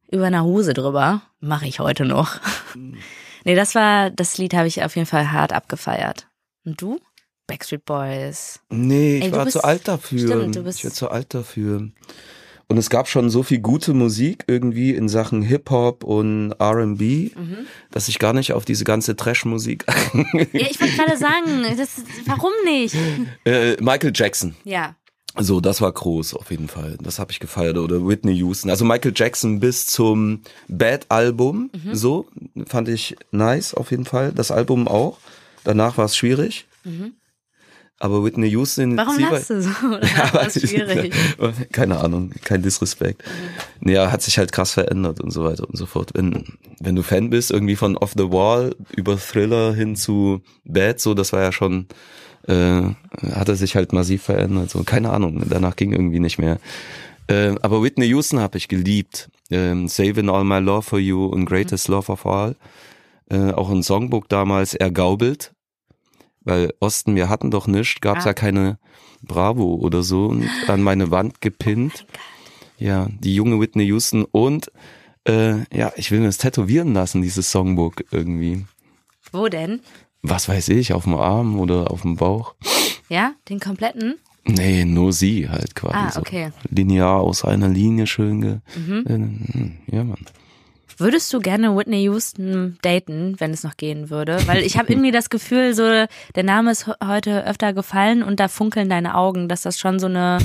[0.09, 1.21] über einer Hose drüber.
[1.41, 2.35] Mache ich heute noch.
[3.45, 6.27] Nee, das war, das Lied habe ich auf jeden Fall hart abgefeiert.
[6.65, 6.99] Und du?
[7.47, 8.59] Backstreet Boys.
[8.69, 10.19] Nee, ich Ey, war bist- zu alt dafür.
[10.27, 11.89] stimmt, du bist- ich war zu alt dafür.
[12.67, 17.65] Und es gab schon so viel gute Musik irgendwie in Sachen Hip-Hop und R&B, Mhm.
[17.91, 19.83] dass ich gar nicht auf diese ganze Trash-Musik...
[20.13, 20.23] Ja,
[20.53, 22.95] ich wollte gerade sagen, das, warum nicht?
[23.43, 24.55] äh, Michael Jackson.
[24.63, 24.95] Ja.
[25.37, 26.97] So, das war groß auf jeden Fall.
[27.01, 27.77] Das habe ich gefeiert.
[27.77, 28.69] Oder Whitney Houston.
[28.69, 31.69] Also Michael Jackson bis zum Bad-Album.
[31.73, 31.95] Mhm.
[31.95, 32.27] So,
[32.67, 34.31] fand ich nice auf jeden Fall.
[34.33, 35.17] Das Album auch.
[35.63, 36.65] Danach war es schwierig.
[36.83, 37.13] Mhm.
[38.01, 38.97] Aber Whitney Houston.
[38.97, 39.69] Warum lachst du so?
[40.01, 41.13] Ja, war schwierig?
[41.71, 43.23] Keine Ahnung, kein Disrespekt.
[43.79, 46.09] Nee, ja, hat sich halt krass verändert und so weiter und so fort.
[46.15, 50.99] Wenn, wenn du Fan bist, irgendwie von Off the Wall über Thriller hin zu Bad,
[50.99, 51.85] so, das war ja schon,
[52.47, 52.81] äh,
[53.33, 54.69] hat er sich halt massiv verändert.
[54.69, 56.59] So, keine Ahnung, danach ging irgendwie nicht mehr.
[57.27, 59.29] Äh, aber Whitney Houston habe ich geliebt.
[59.49, 62.55] Ähm, Saving All My Love for You und Greatest Love of All.
[63.29, 65.53] Äh, auch ein Songbook damals ergaubelt.
[66.43, 68.29] Weil Osten, wir hatten doch nichts, gab's Ah.
[68.29, 68.79] ja keine
[69.21, 72.05] Bravo oder so und an meine Wand gepinnt.
[72.79, 74.71] Ja, die junge Whitney Houston und
[75.27, 78.65] äh, ja, ich will mir das tätowieren lassen, dieses Songbook irgendwie.
[79.31, 79.81] Wo denn?
[80.23, 82.53] Was weiß ich, auf dem Arm oder auf dem Bauch?
[83.09, 84.15] Ja, den kompletten?
[84.45, 85.95] Nee, nur sie halt quasi.
[85.95, 86.21] Ah, so.
[86.21, 86.51] okay.
[86.69, 89.05] Linear aus einer Linie schön ge Mhm.
[89.87, 90.25] äh, Ja, Mann.
[91.01, 94.37] Würdest du gerne Whitney Houston daten, wenn es noch gehen würde?
[94.45, 95.83] Weil ich habe irgendwie das Gefühl, so
[96.35, 99.97] der Name ist he- heute öfter gefallen und da funkeln deine Augen, dass das schon
[99.99, 100.37] so eine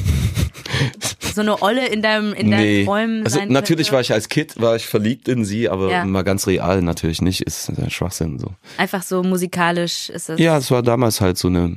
[1.34, 2.84] so eine Olle in deinem in deinen nee.
[2.86, 3.92] Träumen also sein natürlich könnte.
[3.96, 6.04] war ich als Kind war ich verliebt in sie, aber Ja.
[6.06, 8.52] mal ganz real natürlich nicht, ist Schwachsinn so.
[8.78, 10.40] einfach so musikalisch ist es.
[10.40, 11.76] Ja, es war damals halt so eine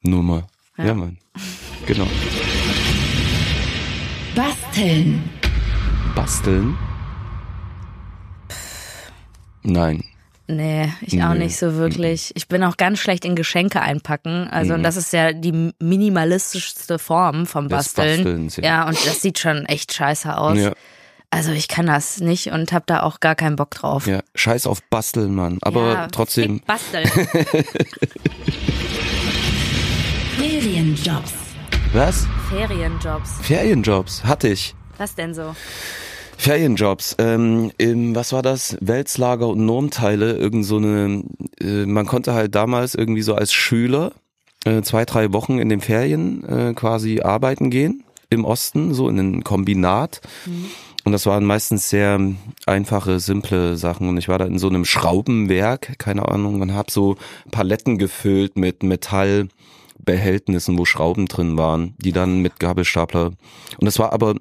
[0.00, 0.46] Nummer.
[0.78, 0.94] Ja, Ja.
[0.94, 1.18] Mann.
[1.86, 2.06] Genau.
[4.34, 5.22] Basteln.
[6.14, 6.78] Basteln?
[9.62, 10.04] Nein.
[10.48, 11.44] Nee, ich auch Nee.
[11.44, 12.32] nicht so wirklich.
[12.34, 14.48] Ich bin auch ganz schlecht in Geschenke einpacken.
[14.50, 14.78] Also, Mhm.
[14.78, 18.48] und das ist ja die minimalistischste Form vom Basteln.
[18.56, 18.62] Ja.
[18.64, 20.58] ja, und das sieht schon echt scheiße aus.
[20.58, 20.72] Ja,
[21.30, 24.06] Also, ich kann das nicht und habe da auch gar keinen Bock drauf.
[24.06, 24.20] ja.
[24.34, 25.58] Scheiß auf Basteln, Mann.
[25.62, 26.56] Aber Ja, trotzdem.
[26.58, 27.08] fick Basteln.
[30.38, 31.32] Ferienjobs.
[31.92, 32.26] Was?
[32.50, 33.30] Ferienjobs.
[33.42, 34.74] Ferienjobs hatte ich.
[34.98, 35.54] Was denn so?
[36.42, 37.14] Ferienjobs.
[37.20, 38.76] Ähm, im, was war das?
[38.80, 40.32] Weltslager und Normteile.
[40.32, 41.22] Irgend so eine.
[41.60, 44.10] Äh, man konnte halt damals irgendwie so als Schüler
[44.64, 48.02] äh, zwei, drei Wochen in den Ferien äh, quasi arbeiten gehen.
[48.28, 50.20] Im Osten, so in einem Kombinat.
[51.04, 52.18] Und das waren meistens sehr
[52.66, 54.08] einfache, simple Sachen.
[54.08, 57.16] Und ich war da in so einem Schraubenwerk, keine Ahnung, und hab so
[57.52, 63.26] Paletten gefüllt mit Metallbehältnissen, wo Schrauben drin waren, die dann mit Gabelstapler.
[63.26, 64.34] Und das war aber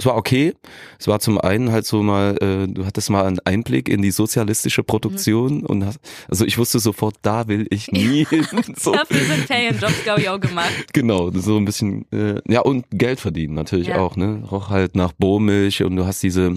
[0.00, 0.54] es war okay.
[0.98, 4.10] Es war zum einen halt so mal, äh, du hattest mal einen Einblick in die
[4.10, 8.46] sozialistische Produktion und hast, also ich wusste sofort, da will ich nie hin.
[8.76, 10.72] So, Dafür sind Ferienjobs, glaube ich, auch gemacht.
[10.92, 13.98] genau, so ein bisschen, äh, ja und Geld verdienen natürlich Ja.
[13.98, 14.42] auch, ne?
[14.50, 16.56] Auch halt nach Bohrmilch und du hast diese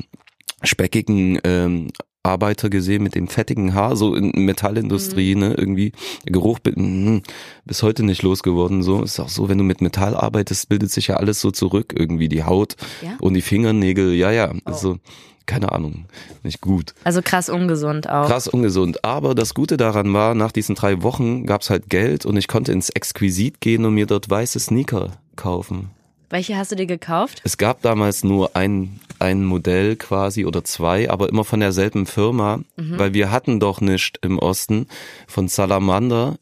[0.63, 1.89] speckigen ähm,
[2.23, 5.91] Arbeiter gesehen mit dem fettigen Haar, so in Metallindustrie, ne, irgendwie
[6.25, 7.21] der Geruch bi- mm,
[7.65, 11.07] bis heute nicht losgeworden, so ist auch so, wenn du mit Metall arbeitest, bildet sich
[11.07, 13.17] ja alles so zurück, irgendwie die Haut Ja?
[13.19, 14.59] und die Fingernägel, ja, ja, Oh.
[14.63, 14.97] also
[15.45, 16.05] keine Ahnung,
[16.43, 16.93] nicht gut.
[17.03, 18.27] Also krass ungesund auch.
[18.27, 19.03] Krass ungesund.
[19.03, 22.71] Aber das Gute daran war, nach diesen drei Wochen gab's halt Geld und ich konnte
[22.71, 25.89] ins Exquisit gehen und mir dort weiße Sneaker kaufen.
[26.33, 27.41] Welche hast du dir gekauft?
[27.43, 32.61] Es gab damals nur ein, ein Modell quasi oder zwei, aber immer von derselben Firma,
[32.75, 32.97] Mhm.
[32.97, 34.87] weil wir hatten doch nicht im Osten
[35.27, 36.39] von Salamander.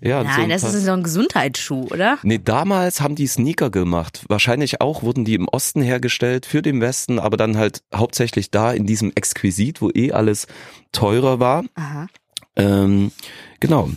[0.00, 2.18] Ja, so Nein, ein das ist so ein Gesundheitsschuh, oder?
[2.22, 4.24] Nee, damals haben die Sneaker gemacht.
[4.28, 8.70] Wahrscheinlich auch wurden die im Osten hergestellt für den Westen, aber dann halt hauptsächlich da
[8.70, 10.46] in diesem Exquisit, wo eh alles
[10.92, 11.64] teurer war.
[11.74, 12.06] Aha.
[12.54, 13.10] Ähm,
[13.58, 13.90] genau,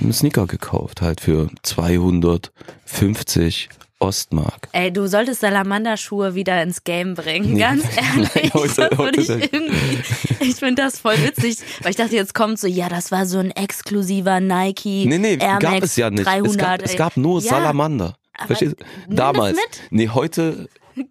[0.00, 3.68] einen Sneaker gekauft, halt für 250
[4.00, 4.68] Ostmark.
[4.72, 7.60] Ey, du solltest Salamanderschuhe wieder ins Game bringen, Nee.
[7.60, 8.52] ganz ehrlich.
[8.54, 9.98] Nein, ich irgendwie,
[10.40, 13.38] ich finde das voll witzig, weil ich dachte, jetzt kommt so, ja, das war so
[13.38, 16.24] ein exklusiver Nike Nee, nee, Air gab Max es ja nicht.
[16.26, 16.50] 300.
[16.50, 18.16] es, gab, es gab nur Ja, Salamander.
[18.34, 18.76] aber Verstehst
[19.08, 19.14] du?
[19.14, 19.58] Damals.
[19.90, 20.68] Nee, heute,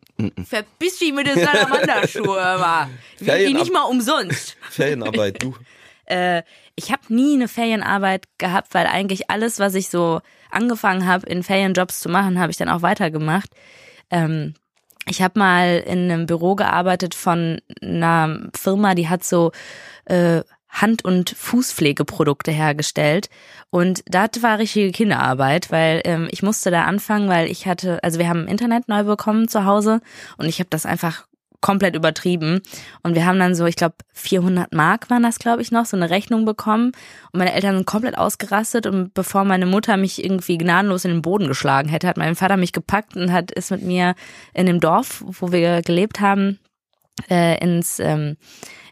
[0.47, 2.89] Verpiss dich mit den Salamanderschuhe, immer.
[3.19, 4.57] Wir die nicht mal umsonst.
[4.69, 5.53] Ferienarbeit, du.
[6.09, 6.43] Äh,
[6.75, 11.43] ich habe nie eine Ferienarbeit gehabt, weil eigentlich alles, was ich so angefangen habe, in
[11.43, 13.49] Ferienjobs zu machen, habe ich dann auch weitergemacht.
[14.09, 14.53] Ähm,
[15.07, 19.51] ich habe mal in einem Büro gearbeitet von einer Firma, die hat so
[20.05, 23.29] äh, Hand- und Fußpflegeprodukte hergestellt.
[23.71, 28.19] Und das war richtige Kinderarbeit, weil ähm, ich musste da anfangen, weil ich hatte, also
[28.19, 30.01] wir haben Internet neu bekommen zu Hause
[30.37, 31.27] und ich habe das einfach
[31.61, 32.61] komplett übertrieben.
[33.03, 35.97] Und wir haben dann so, ich glaube, 400 Mark waren das, glaube ich, noch, so
[35.97, 36.91] eine Rechnung bekommen.
[37.31, 38.87] Und meine Eltern sind komplett ausgerastet.
[38.87, 42.57] Und bevor meine Mutter mich irgendwie gnadenlos in den Boden geschlagen hätte, hat mein Vater
[42.57, 44.15] mich gepackt und hat ist mit mir
[44.53, 46.59] in dem Dorf, wo wir gelebt haben,
[47.29, 48.37] äh, ins ähm,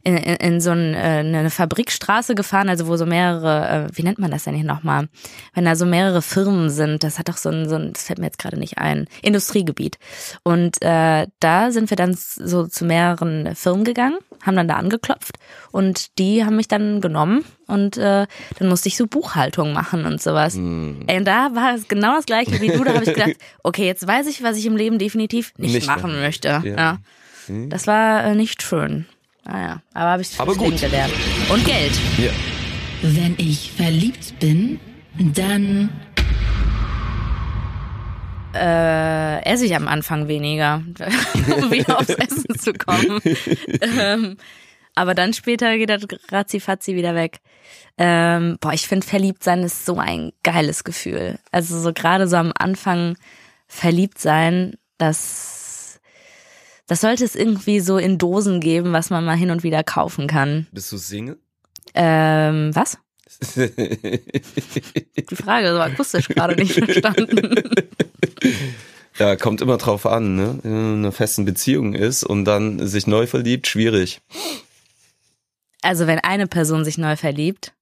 [0.08, 4.04] in, in, in so ein, äh, eine Fabrikstraße gefahren, also wo so mehrere, äh, wie
[4.04, 5.10] nennt man das denn hier nochmal?
[5.54, 8.20] Wenn da so mehrere Firmen sind, das hat doch so ein, so ein das fällt
[8.20, 9.98] mir jetzt gerade nicht ein, Industriegebiet.
[10.44, 15.40] Und äh, da sind wir dann so zu mehreren Firmen gegangen haben dann da angeklopft
[15.72, 18.28] und die haben mich dann genommen und äh,
[18.60, 20.56] dann musste ich so Buchhaltung machen und sowas.
[20.56, 21.04] Hm.
[21.08, 22.84] Ey, und da war es genau das gleiche wie du.
[22.84, 25.88] Da habe ich gedacht, okay, jetzt weiß ich, was ich im Leben definitiv nicht, Nicht
[25.88, 26.22] machen machen.
[26.22, 26.62] möchte.
[26.64, 26.64] Ja.
[26.64, 26.98] Ja.
[27.70, 29.06] Das war äh, nicht schön.
[29.48, 30.80] Naja, aber habe ich Aber gut.
[30.80, 31.14] gelernt.
[31.50, 31.94] Und Geld.
[32.18, 32.32] Ja.
[33.02, 34.80] Wenn ich verliebt bin,
[35.18, 35.90] dann
[38.54, 40.82] Äh, esse ich am Anfang weniger,
[41.62, 43.22] um wieder aufs Essen zu kommen.
[43.82, 44.38] ähm,
[44.96, 47.40] aber dann später geht das ratzifatzi wieder weg.
[48.00, 51.38] Ähm, boah, ich finde verliebt sein ist so ein geiles Gefühl.
[51.52, 53.16] Also so gerade so am Anfang
[53.68, 55.57] verliebt sein, das,
[56.88, 60.28] das sollte es irgendwie so in Dosen geben, was man mal hin und wieder kaufen
[60.28, 60.68] kann.
[60.72, 61.38] Bist du Single?
[61.94, 62.98] Ähm, was?
[63.58, 67.60] Die Frage so akustisch gerade nicht verstanden.
[69.20, 70.60] ja, kommt immer drauf an, ne?
[70.64, 74.22] Wenn man in einer festen Beziehung ist und dann sich neu verliebt, schwierig.
[75.82, 77.74] Also wenn eine Person sich neu verliebt.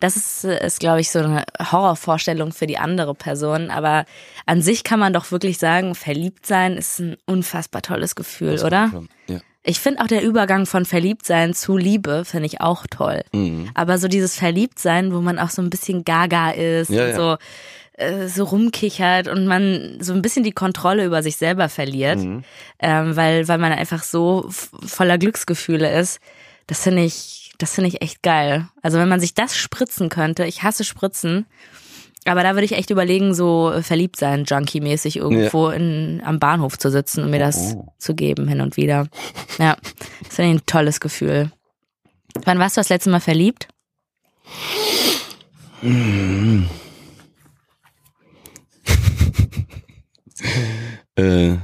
[0.00, 3.70] Das ist, ist glaube ich, so eine Horrorvorstellung für die andere Person.
[3.70, 4.04] Aber
[4.46, 8.88] an sich kann man doch wirklich sagen, verliebt sein ist ein unfassbar tolles Gefühl, oder?
[8.90, 9.08] schon.
[9.28, 9.38] Ja.
[9.66, 13.22] Ich finde auch der Übergang von Verliebtsein zu Liebe, finde ich auch toll.
[13.32, 13.70] Mhm.
[13.74, 17.16] Aber so dieses Verliebtsein, wo man auch so ein bisschen gaga ist Ja, und ja.
[17.16, 17.36] so,
[17.94, 22.44] äh, so rumkichert und man so ein bisschen die Kontrolle über sich selber verliert, Mhm.
[22.80, 26.20] ähm, weil, weil man einfach so voller Glücksgefühle ist.
[26.66, 28.68] Das finde ich, das finde ich echt geil.
[28.82, 31.46] Also wenn man sich das spritzen könnte, ich hasse Spritzen,
[32.26, 36.90] aber da würde ich echt überlegen, so verliebt sein, Junkie-mäßig irgendwo in, am Bahnhof zu
[36.90, 37.92] sitzen und mir das Oh.
[37.98, 39.08] zu geben hin und wieder.
[39.58, 39.76] Ja,
[40.24, 41.50] das finde ich ein tolles Gefühl.
[42.44, 43.68] Wann warst du das letzte Mal verliebt?
[51.16, 51.56] Äh,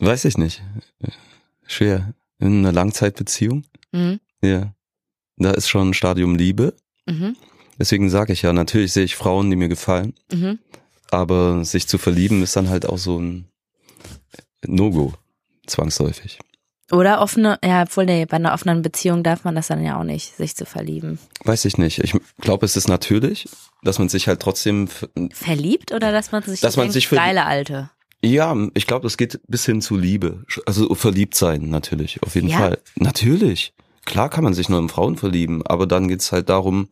[0.00, 0.62] weiß ich nicht.
[1.66, 2.12] Schwer.
[2.38, 3.64] In einer Langzeitbeziehung?
[3.92, 4.20] Mhm.
[4.42, 4.72] Ja.
[5.38, 6.74] Da ist schon ein Stadium Liebe.
[7.06, 7.36] Mhm.
[7.78, 10.14] Deswegen sage ich ja, natürlich sehe ich Frauen, die mir gefallen.
[10.32, 10.58] Mhm.
[11.10, 13.46] Aber sich zu verlieben ist dann halt auch so ein
[14.66, 15.14] No-Go.
[15.66, 16.38] Zwangsläufig.
[16.90, 20.04] Oder offene, ja, obwohl nee, bei einer offenen Beziehung darf man das dann ja auch
[20.04, 21.18] nicht, sich zu verlieben.
[21.44, 21.98] Weiß ich nicht.
[22.02, 23.46] Ich glaube, es ist natürlich,
[23.82, 24.88] dass man sich halt trotzdem,
[25.32, 27.90] Verliebt oder dass man sich Dass man denkt, sich geile Alte?
[28.24, 30.44] ja, ich glaube, das geht bis hin zu Liebe.
[30.64, 32.58] Also verliebt sein, natürlich, auf jeden Ja?
[32.58, 32.78] Fall.
[32.96, 33.74] Natürlich.
[34.08, 36.88] Klar kann man sich nur in Frauen verlieben, aber dann geht's halt darum,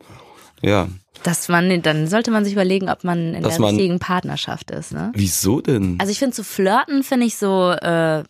[0.61, 0.87] ja,
[1.23, 4.69] Dass man, dann sollte man sich überlegen, ob man in Dass der man- richtigen Partnerschaft
[4.71, 5.11] ist, ne?
[5.15, 5.95] wieso denn?
[5.99, 8.23] Also ich finde so flirten finde ich so äh,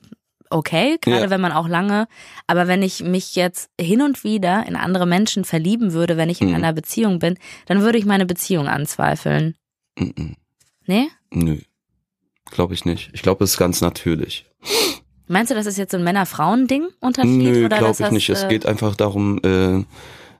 [0.49, 1.29] okay, gerade Ja.
[1.29, 2.07] wenn man auch lange,
[2.47, 6.39] aber wenn ich mich jetzt hin und wieder in andere Menschen verlieben würde, wenn ich
[6.41, 6.55] in Mhm.
[6.55, 9.55] einer Beziehung bin, dann würde ich meine Beziehung anzweifeln.
[9.99, 10.35] Mm-mm.
[10.85, 11.07] Nee?
[11.31, 11.57] Nö.
[12.49, 13.09] Glaube ich nicht.
[13.13, 14.45] Ich glaube, es ist ganz natürlich.
[15.27, 17.31] Meinst du, das ist jetzt so ein Männer-Frauen-Ding Unterschied?
[17.31, 18.29] Nö, glaube ich nicht.
[18.29, 19.83] Es äh, geht einfach darum, äh,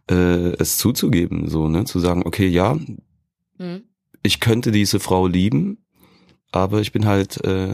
[0.10, 1.86] äh, es zuzugeben, so, ne?
[1.86, 2.78] Zu sagen, okay, ja,
[3.58, 3.84] hm.
[4.24, 5.84] ich könnte diese Frau lieben,
[6.52, 7.70] aber ich bin halt äh,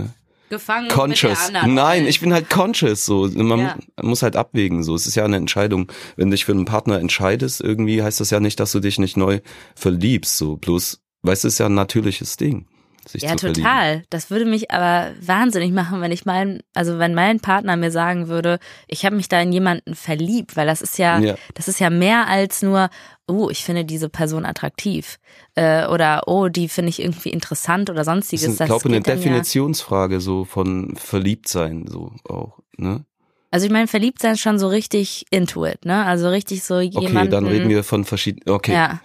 [0.50, 1.46] gefangen conscious.
[1.48, 1.74] mit der anderen.
[1.76, 3.06] Nein, ich bin halt conscious.
[3.06, 3.76] So, man Ja.
[4.02, 4.84] mu- muss halt abwägen.
[4.84, 5.92] So, es ist ja eine Entscheidung.
[6.16, 8.98] Wenn du dich für einen Partner entscheidest, irgendwie heißt das ja nicht, dass du dich
[9.00, 9.40] nicht neu
[9.76, 10.38] verliebst.
[10.38, 12.66] So, bloß, weißt du, es ist ja ein natürliches Ding,
[13.08, 13.64] sich Ja, zu verlieben.
[13.64, 14.04] total.
[14.10, 18.28] Das würde mich aber wahnsinnig machen, wenn ich mein, also wenn mein Partner mir sagen
[18.28, 21.36] würde, ich habe mich da in jemanden verliebt, weil das ist ja, Ja.
[21.54, 22.90] das ist ja mehr als nur,
[23.28, 25.20] oh, ich finde diese Person attraktiv
[25.56, 28.48] äh, oder oh, die finde ich irgendwie interessant oder Das sonstiges.
[28.48, 32.60] ist, glaube eine dann ja- Definitionsfrage so von Verliebtsein so auch.
[32.78, 33.06] Ne?
[33.52, 36.06] Also ich meine, verliebt sein ist schon so richtig into it, ne?
[36.06, 37.18] Also richtig so jemanden.
[37.18, 38.50] Okay, dann reden wir von verschiedenen.
[38.56, 39.00] Okay, Ja.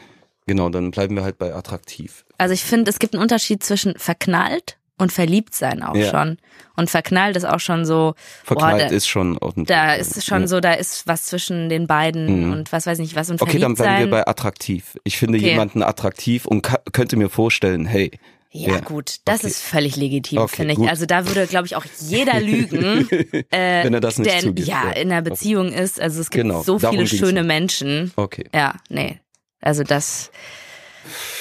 [0.49, 2.25] Genau, dann bleiben wir halt bei attraktiv.
[2.39, 6.11] Also ich finde, es gibt einen Unterschied zwischen verknallt und verliebt sein auch Ja.
[6.11, 6.39] schon.
[6.77, 9.69] Und verknallt ist auch schon so, Verknallt boah, da, ist schon ordentlich.
[9.69, 10.47] da ist schon Ja.
[10.49, 12.53] so, da ist was zwischen den beiden Mhm.
[12.53, 14.11] und was weiß nicht was und Okay, dann bleiben wir sein.
[14.11, 14.99] bei attraktiv.
[15.05, 15.51] Ich finde Okay.
[15.51, 18.11] jemanden attraktiv und könnte mir vorstellen, hey,
[18.51, 18.81] Ja, Ja.
[18.81, 19.49] gut, das Okay.
[19.49, 20.79] ist völlig legitim, Okay, finde ich.
[20.79, 20.89] gut.
[20.89, 23.07] Also da würde, glaube ich, auch jeder lügen,
[23.51, 24.91] äh, Wenn er das nicht der zugibt, ja, ja.
[24.93, 26.01] in einer Beziehung ist.
[26.01, 27.45] Also es gibt Genau, so viele schöne.
[27.45, 28.11] Menschen.
[28.17, 28.47] okay.
[28.55, 29.21] Ja, nee.
[29.61, 30.31] Also das,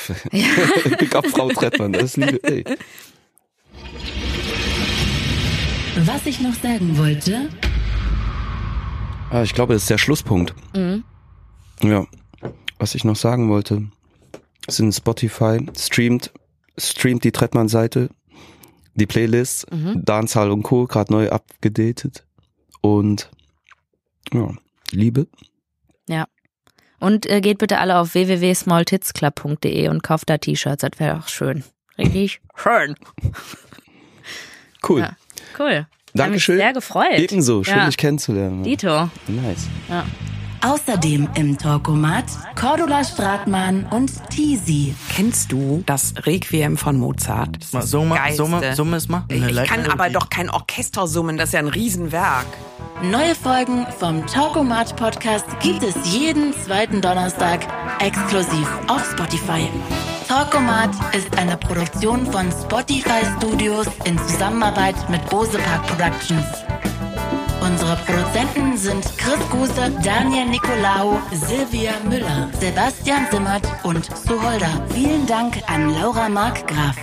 [1.13, 2.43] up Frau Trettmann, das ist Liebe.
[2.43, 2.63] Ey.
[6.05, 7.49] Was ich noch sagen wollte,
[9.29, 10.53] Ah, ich glaube, das ist der Schlusspunkt.
[10.75, 11.03] mhm.
[11.83, 12.05] Ja.
[12.79, 13.87] Was ich noch sagen wollte,
[14.69, 16.31] sind Spotify, streamt,
[16.77, 18.09] streamt die Trettmann-Seite,
[18.95, 20.05] die Playlist, Mhm.
[20.05, 20.85] Dancehall und Co.
[20.85, 22.25] gerade neu abgedatet.
[22.81, 23.29] Und
[24.33, 24.53] ja,
[24.91, 25.27] Liebe.
[26.99, 31.63] Und äh, geht bitte alle auf www.smalltitsclub.de und kauft da T-Shirts, das wäre auch schön.
[31.97, 32.95] Richtig schön.
[34.87, 34.99] Cool.
[35.01, 35.15] Ja.
[35.59, 35.87] Cool.
[36.13, 36.57] Dankeschön.
[36.57, 37.17] Sehr gefreut.
[37.19, 37.85] Ebenso, schön Ja.
[37.85, 38.63] dich kennenzulernen.
[38.63, 39.09] Dito.
[39.27, 39.67] Nice.
[39.89, 40.05] Ja.
[40.61, 44.95] Außerdem im Talkomat Cordula Stratmann und Tizi.
[45.13, 47.57] Kennst du das Requiem von Mozart?
[47.59, 49.23] Das ist summe, summe, summe es mal.
[49.29, 52.47] Eine Ich kann aber doch kein Orchester summen, das ist ja ein Riesenwerk.
[53.03, 57.59] Neue Folgen vom Talkomat Podcast gibt es jeden zweiten Donnerstag
[57.99, 59.69] exklusiv auf Spotify.
[60.27, 66.45] Talkomat ist eine Produktion von Spotify Studios in Zusammenarbeit mit Bose Park Productions.
[67.61, 74.69] Unsere Produzenten sind Chris Guse, Daniel Nicolaou, Silvia Müller, Sebastian Simmert und Suholder.
[74.93, 76.95] Vielen Dank an Laura Markgraf.